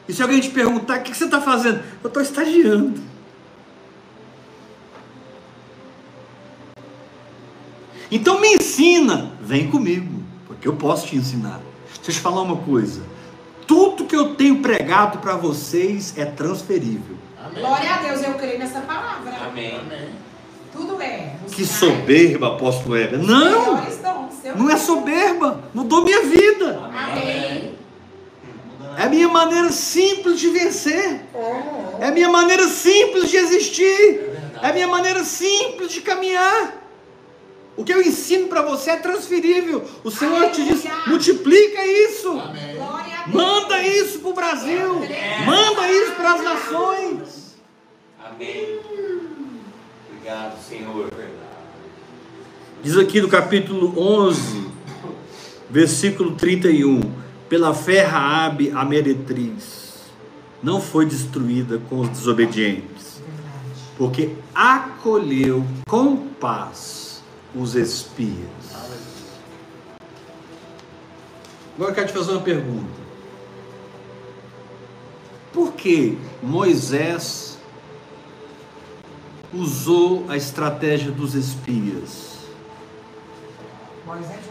[0.08, 1.84] E se alguém te perguntar, o que você está fazendo?
[2.04, 3.02] Eu estou estagiando.
[8.10, 11.60] Então me ensina, vem comigo, porque eu posso te ensinar.
[12.08, 13.02] Deixa eu te falar uma coisa:
[13.68, 17.18] tudo que eu tenho pregado para vocês é transferível.
[17.38, 17.62] Amém.
[17.62, 19.36] Glória a Deus, eu creio nessa palavra.
[19.46, 19.76] Amém.
[19.76, 20.10] Amém.
[20.72, 21.36] Tudo é.
[21.52, 23.20] Que soberba, apóstolo Heber.
[23.20, 23.84] Não,
[24.56, 26.80] não é soberba, mudou minha vida.
[26.94, 27.76] Amém.
[28.98, 31.26] É a minha maneira simples de vencer.
[31.34, 32.02] Oh.
[32.02, 34.32] É a minha maneira simples de existir.
[34.62, 36.87] É a minha maneira simples de caminhar.
[37.78, 39.86] O que eu ensino para você é transferível.
[40.04, 41.08] O Senhor te diz: Aleluia.
[41.08, 42.32] multiplica isso.
[42.32, 42.76] Amém.
[43.28, 44.94] Manda isso para o Brasil.
[45.46, 47.56] Manda isso para as nações.
[48.26, 48.80] Amém.
[50.10, 51.12] Obrigado, Senhor.
[52.82, 54.68] Diz aqui no capítulo 11,
[55.70, 57.00] versículo 31.
[57.48, 59.94] Pela fé Raabe, a meretriz,
[60.62, 63.22] não foi destruída com os desobedientes,
[63.98, 67.07] porque acolheu com paz
[67.56, 68.38] os espias.
[71.76, 73.08] Agora eu quero te fazer uma pergunta.
[75.54, 77.58] Por que Moisés
[79.54, 82.38] usou a estratégia dos espias?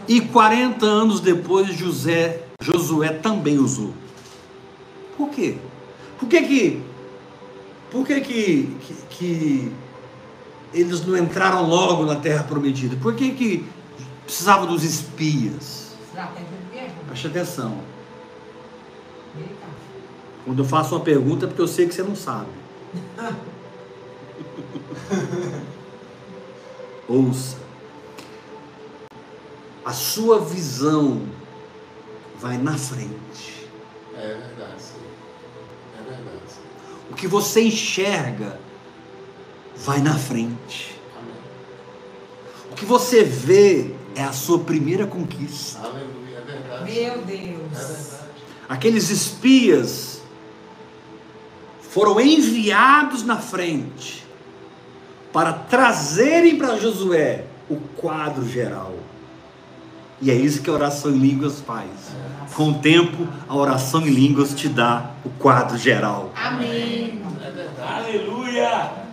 [0.07, 3.93] E 40 anos depois, José, Josué também usou.
[5.17, 5.57] Por quê?
[6.19, 6.81] Por que que,
[7.91, 9.71] por que, que, que, que
[10.73, 12.95] eles não entraram logo na terra prometida?
[12.97, 13.65] Por que, que
[14.25, 15.91] precisava dos espias?
[16.71, 16.93] Guerra.
[17.07, 17.79] Preste atenção.
[20.45, 22.49] Quando eu faço uma pergunta é porque eu sei que você não sabe.
[27.07, 27.57] Ouça.
[29.83, 31.21] A sua visão
[32.39, 33.67] vai na frente.
[34.15, 34.81] É verdade.
[34.81, 34.99] sim.
[35.99, 36.41] É verdade.
[36.47, 36.61] sim.
[37.11, 38.59] O que você enxerga
[39.83, 40.95] vai na frente.
[42.71, 45.79] O que você vê é a sua primeira conquista.
[45.79, 46.37] Aleluia.
[46.37, 46.91] É verdade.
[46.91, 47.71] Meu É Deus.
[47.71, 48.27] verdade.
[48.69, 50.21] Aqueles espias
[51.89, 54.25] foram enviados na frente
[55.31, 58.93] para trazerem para Josué o quadro geral.
[60.21, 61.89] E é isso que a oração em línguas faz.
[62.55, 66.31] Com o tempo, a oração em línguas te dá o quadro geral.
[66.35, 67.21] Amém.
[67.45, 67.93] É verdade.
[67.93, 69.06] Aleluia.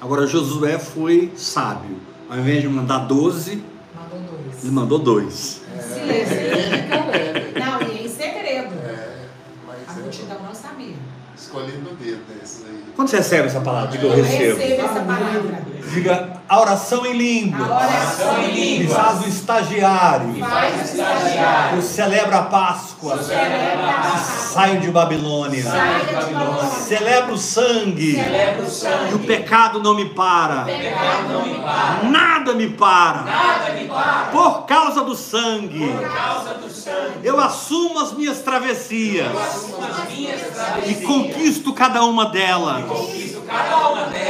[0.00, 1.96] Agora Josué foi sábio.
[2.30, 3.62] Ao invés de mandar 12,
[3.94, 4.62] Mandou dois.
[4.64, 5.62] ele mandou dois.
[5.94, 6.34] Silêncio.
[6.36, 7.58] Ele Caleb.
[7.58, 8.74] Não, e em segredo.
[8.84, 9.24] É,
[9.64, 10.94] A mas é multidão não sabia.
[11.36, 12.84] escolhido no dedo aí.
[12.94, 14.58] Quando você recebe essa palavra, diga eu Eu recebo.
[14.58, 15.62] recebo essa palavra.
[15.92, 17.66] Diga a oração em língua.
[17.66, 18.96] Oração em Me línguas.
[18.96, 20.34] faz o estagiário.
[20.38, 21.76] Faz o estagiário.
[21.76, 23.22] Eu celebro a Páscoa.
[23.22, 24.38] Celebra a Páscoa.
[24.48, 25.62] Saio de Babilônia.
[25.62, 26.70] Saia de Babilônia.
[26.70, 28.14] Celebro o sangue.
[28.14, 29.26] Celebra o E o sangue.
[29.26, 30.62] pecado não me para.
[30.64, 32.02] Pecado não me para.
[32.04, 33.22] Nada me para.
[33.22, 34.28] Nada me para.
[34.32, 35.86] Por causa do sangue.
[35.92, 37.18] Por causa do sangue.
[37.22, 39.28] Eu assumo as minhas travessias.
[39.36, 41.04] Assumo as minhas E travessias.
[41.04, 42.84] conquisto cada uma delas.
[42.86, 43.37] Conquisto cada uma delas.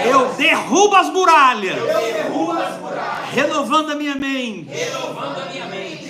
[0.04, 1.76] Eu derrubo as muralhas.
[3.32, 4.70] Renovando a minha mente.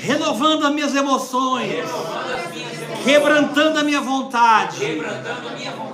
[0.02, 1.84] Renovando as minhas emoções.
[3.04, 5.00] Quebrantando a minha vontade.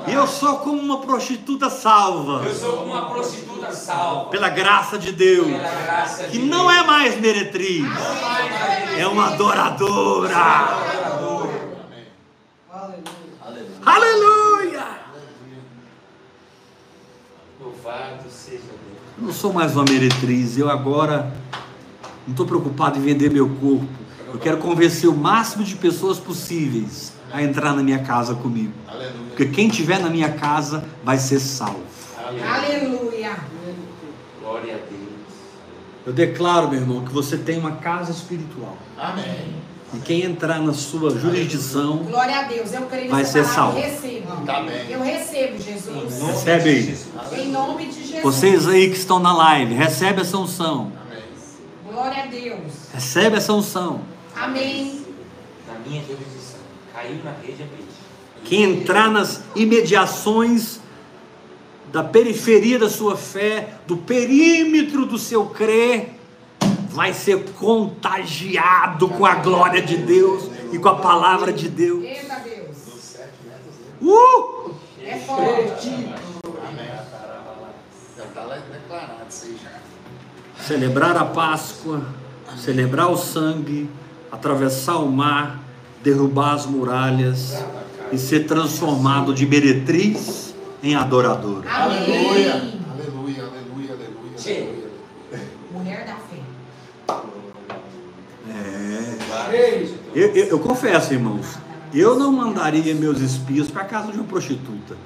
[0.06, 2.42] Eu sou como uma prostituta salva.
[4.30, 5.46] Pela graça de Deus.
[6.30, 7.86] Que de não é mais meretriz.
[8.98, 10.36] É uma adoradora.
[12.72, 13.02] Amém.
[13.44, 13.74] Aleluia.
[13.86, 14.33] Aleluia.
[17.84, 19.18] Louvado seja Deus.
[19.18, 20.56] Eu não sou mais uma meretriz.
[20.56, 21.30] Eu agora
[22.26, 23.86] Não estou preocupado em vender meu corpo.
[24.32, 28.72] Eu quero convencer o máximo de pessoas possíveis a entrar na minha casa comigo.
[29.28, 31.84] Porque quem estiver na minha casa vai ser salvo.
[32.16, 33.36] Aleluia.
[34.40, 35.04] Glória a Deus.
[36.06, 38.78] Eu declaro, meu irmão, que você tem uma casa espiritual.
[38.96, 39.56] Amém.
[39.94, 41.98] E quem entrar na sua jurisdição.
[41.98, 42.72] Glória a Deus.
[42.72, 43.78] Eu creio vai ser salvo.
[43.78, 44.50] Eu recebo.
[44.50, 44.90] Amém.
[44.90, 46.22] Eu recebo, Jesus.
[46.22, 46.98] Recebe aí.
[47.40, 48.22] Em nome de Jesus.
[48.22, 50.92] Vocês aí que estão na live, recebe essa unção.
[51.06, 51.24] Amém.
[51.90, 52.72] Glória a Deus.
[52.92, 54.00] Recebe essa unção.
[54.34, 55.04] Amém.
[55.66, 56.60] Na minha jurisdição.
[56.92, 57.84] Caiu na rede é beijo.
[58.44, 60.80] Quem entrar nas imediações
[61.92, 66.14] da periferia da sua fé, do perímetro do seu crer,
[66.94, 72.04] vai ser contagiado com a glória de Deus e com a palavra de Deus.
[72.04, 73.16] Eita Deus.
[74.00, 74.70] Uh!
[75.04, 75.90] É forte.
[78.16, 80.62] Já está declarado isso aí já.
[80.62, 82.06] Celebrar a Páscoa,
[82.56, 83.90] celebrar o sangue,
[84.30, 85.64] atravessar o mar,
[86.00, 87.58] derrubar as muralhas
[88.12, 91.64] e ser transformado de meretriz em adorador.
[91.66, 92.54] Aleluia,
[92.92, 94.64] aleluia, aleluia, aleluia.
[94.64, 94.83] Mulher
[100.14, 101.58] Eu, eu, eu confesso, irmãos,
[101.92, 104.96] eu não mandaria meus espias para casa de uma prostituta.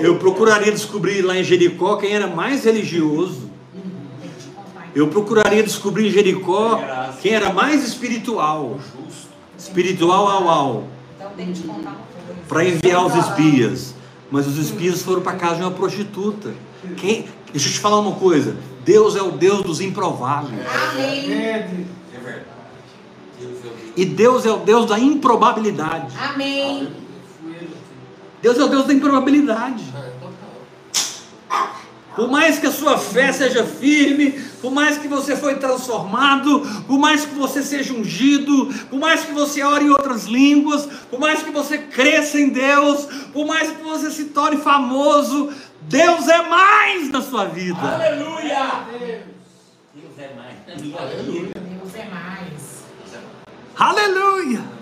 [0.00, 3.50] Eu procuraria descobrir lá em Jericó quem era mais religioso.
[4.94, 6.80] Eu procuraria descobrir em Jericó
[7.20, 8.78] quem era mais espiritual.
[9.58, 10.88] Espiritual ao ao.
[12.48, 13.94] Para enviar os espias.
[14.30, 16.52] Mas os espias foram para casa de uma prostituta.
[16.96, 18.56] Quem, deixa eu te falar uma coisa.
[18.84, 20.60] Deus é o Deus dos improváveis.
[20.92, 21.32] Amém.
[21.32, 21.58] É
[22.22, 22.48] verdade.
[23.96, 26.14] E Deus é o Deus da improbabilidade.
[26.18, 26.88] Amém.
[28.40, 29.84] Deus é o Deus da improbabilidade.
[32.18, 36.98] Por mais que a sua fé seja firme, por mais que você foi transformado, por
[36.98, 41.44] mais que você seja ungido, por mais que você ore em outras línguas, por mais
[41.44, 45.50] que você cresça em Deus, por mais que você se torne famoso,
[45.82, 47.80] Deus é mais na sua vida.
[47.80, 48.86] Aleluia!
[49.94, 50.56] Deus é mais.
[50.98, 51.50] Aleluia.
[51.54, 52.84] Deus é mais.
[53.76, 54.78] Aleluia!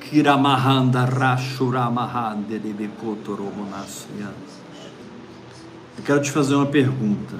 [0.00, 2.60] Kiramahanda Rashuramahande.
[5.96, 7.36] Eu quero te fazer uma pergunta.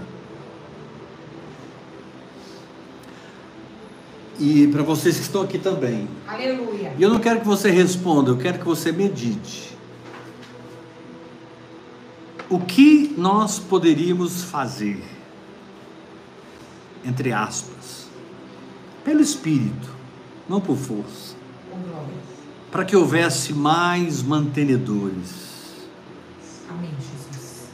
[4.38, 6.08] E para vocês que estão aqui também.
[6.26, 6.94] Aleluia.
[6.98, 9.71] E eu não quero que você responda, eu quero que você medite.
[12.52, 15.02] O que nós poderíamos fazer,
[17.02, 18.10] entre aspas,
[19.02, 19.88] pelo Espírito,
[20.46, 21.34] não por força,
[22.70, 25.30] para que houvesse mais mantenedores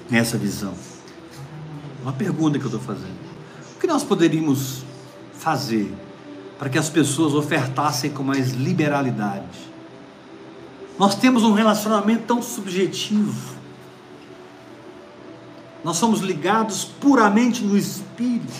[0.09, 0.74] nessa visão?
[2.01, 3.18] Uma pergunta que eu estou fazendo.
[3.74, 4.85] O que nós poderíamos
[5.33, 5.93] fazer
[6.57, 9.59] para que as pessoas ofertassem com mais liberalidade?
[10.97, 13.58] Nós temos um relacionamento tão subjetivo.
[15.89, 18.53] Nós somos ligados puramente no espírito.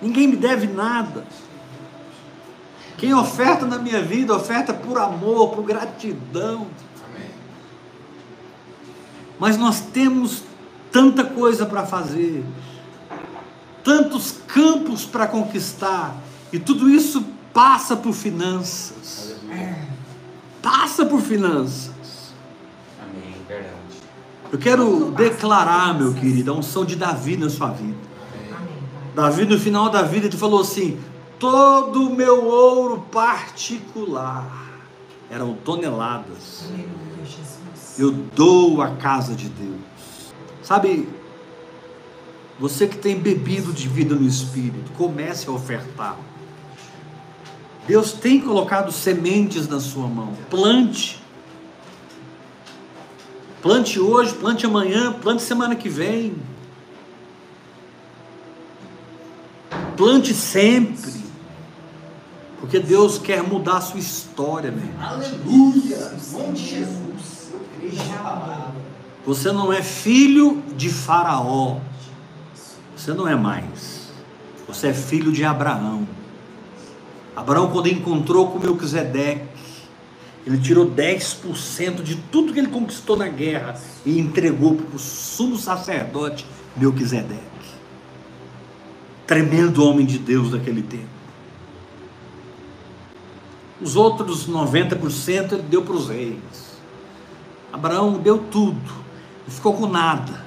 [0.00, 1.22] Ninguém me deve nada.
[2.96, 6.68] Quem oferta na minha vida, oferta por amor, por gratidão.
[9.38, 10.44] Mas nós temos
[10.90, 12.42] tanta coisa para fazer,
[13.84, 16.16] tantos campos para conquistar,
[16.50, 19.36] e tudo isso passa por finanças.
[20.62, 22.32] Passa por finanças.
[22.98, 23.97] Amém, verdade.
[24.50, 27.98] Eu quero declarar, meu querido, a unção de Davi na sua vida.
[29.14, 30.98] Davi, no final da vida, ele falou assim:
[31.38, 34.68] todo o meu ouro particular
[35.30, 36.70] eram toneladas.
[37.98, 39.78] Eu dou a casa de Deus.
[40.62, 41.08] Sabe,
[42.58, 46.16] você que tem bebido de vida no Espírito, comece a ofertar.
[47.86, 50.34] Deus tem colocado sementes na sua mão.
[50.50, 51.17] Plante.
[53.60, 56.34] Plante hoje, plante amanhã, plante semana que vem.
[59.96, 61.18] Plante sempre.
[62.60, 64.88] Porque Deus quer mudar a sua história, meu.
[65.00, 66.12] Aleluia!
[66.32, 67.48] Bom de Jesus.
[69.24, 71.78] Você não é filho de Faraó.
[72.96, 74.08] Você não é mais.
[74.66, 76.06] Você é filho de Abraão.
[77.34, 79.47] Abraão, quando encontrou com Melquisedeque,
[80.48, 85.58] ele tirou 10% de tudo que ele conquistou na guerra e entregou para o sumo
[85.58, 87.42] sacerdote Melquisedeque.
[89.26, 91.04] Tremendo homem de Deus daquele tempo.
[93.78, 96.78] Os outros 90% ele deu para os reis.
[97.70, 98.90] Abraão deu tudo,
[99.46, 100.46] não ficou com nada.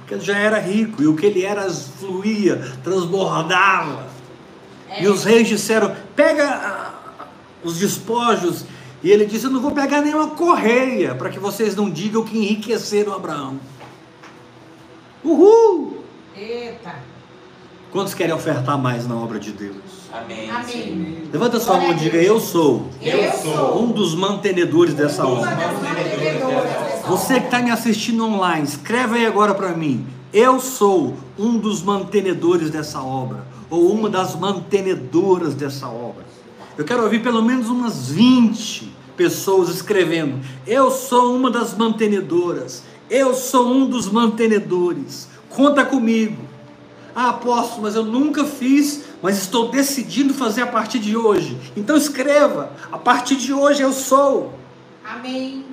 [0.00, 4.08] Porque ele já era rico e o que ele era fluía, transbordava.
[4.88, 5.04] É.
[5.04, 7.26] E os reis disseram: pega ah,
[7.62, 8.66] os despojos.
[9.04, 12.38] E ele disse: Eu não vou pegar nenhuma correia para que vocês não digam que
[12.38, 13.60] enriqueceram Abraão.
[15.22, 16.02] Uhul!
[16.34, 16.94] Eita!
[17.92, 19.76] Quantos querem ofertar mais na obra de Deus?
[20.10, 20.50] Amém.
[20.50, 21.28] Amém.
[21.30, 22.88] Levanta sua mão e diga: Eu sou.
[23.02, 25.54] Eu sou um dos mantenedores dessa obra.
[27.06, 30.06] Você que está me assistindo online, escreve aí agora para mim.
[30.32, 36.33] Eu sou um dos mantenedores dessa obra, ou uma das mantenedoras dessa obra.
[36.76, 40.40] Eu quero ouvir pelo menos umas 20 pessoas escrevendo.
[40.66, 42.82] Eu sou uma das mantenedoras.
[43.08, 45.28] Eu sou um dos mantenedores.
[45.50, 46.42] Conta comigo.
[47.14, 51.56] Ah, apóstolo, mas eu nunca fiz, mas estou decidindo fazer a partir de hoje.
[51.76, 54.52] Então escreva: a partir de hoje eu sou.
[55.04, 55.64] Amém.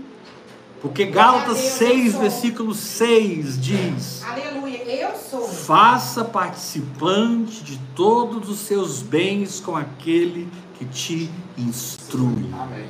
[0.81, 5.47] Porque Gálatas 6, versículo 6 diz: Aleluia, eu sou.
[5.47, 10.47] Faça participante de todos os seus bens com aquele
[10.81, 12.49] que te instrui.
[12.59, 12.89] Amém.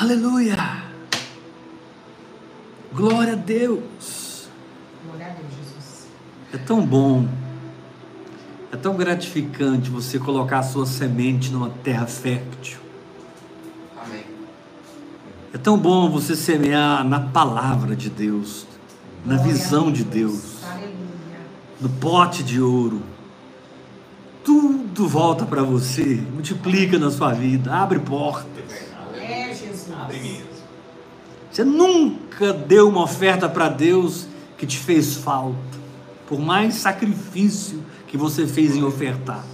[0.00, 0.84] Aleluia.
[2.94, 4.48] Glória a Deus.
[5.04, 6.06] Glória a Deus, Jesus.
[6.54, 7.28] É tão bom.
[8.72, 12.78] É tão gratificante você colocar a sua semente numa terra fértil.
[14.02, 14.24] Amém.
[15.52, 18.66] É tão bom você semear na palavra de Deus,
[19.24, 20.94] na Glória visão de Deus, Aleluia.
[21.78, 23.02] no pote de ouro.
[24.42, 28.64] Tudo volta para você, multiplica na sua vida, abre portas.
[29.14, 29.92] É, Jesus.
[29.92, 30.46] Abre mesmo.
[31.50, 34.26] Você nunca deu uma oferta para Deus
[34.56, 35.56] que te fez falta,
[36.28, 39.44] por mais sacrifício que você fez em ofertar.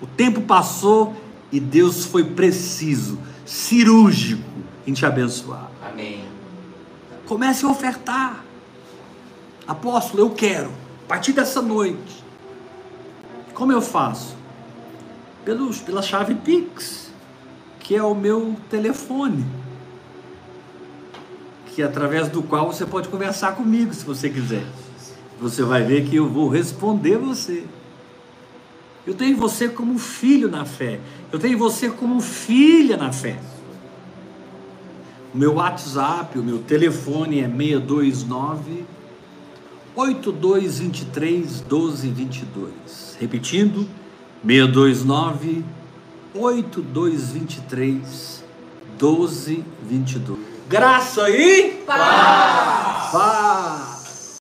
[0.00, 1.14] O tempo passou
[1.50, 4.42] e Deus foi preciso, cirúrgico
[4.86, 5.70] em te abençoar.
[5.82, 6.24] Amém.
[7.26, 8.44] Comece a ofertar.
[9.66, 10.70] Apóstolo, eu quero,
[11.04, 12.22] a partir dessa noite.
[13.54, 14.41] Como eu faço?
[15.44, 17.10] Pelos, pela chave Pix,
[17.80, 19.44] que é o meu telefone
[21.74, 24.64] que através do qual você pode conversar comigo, se você quiser.
[25.40, 27.64] Você vai ver que eu vou responder você.
[29.06, 31.00] Eu tenho você como filho na fé.
[31.32, 33.38] Eu tenho você como filha na fé.
[35.34, 38.84] O meu WhatsApp, o meu telefone é 629
[39.96, 43.16] 8223 1222.
[43.18, 43.88] Repetindo,
[44.44, 45.64] 629
[46.34, 48.42] 8223
[49.00, 50.38] 1222
[50.68, 53.12] graça e paz.
[53.12, 53.91] paz.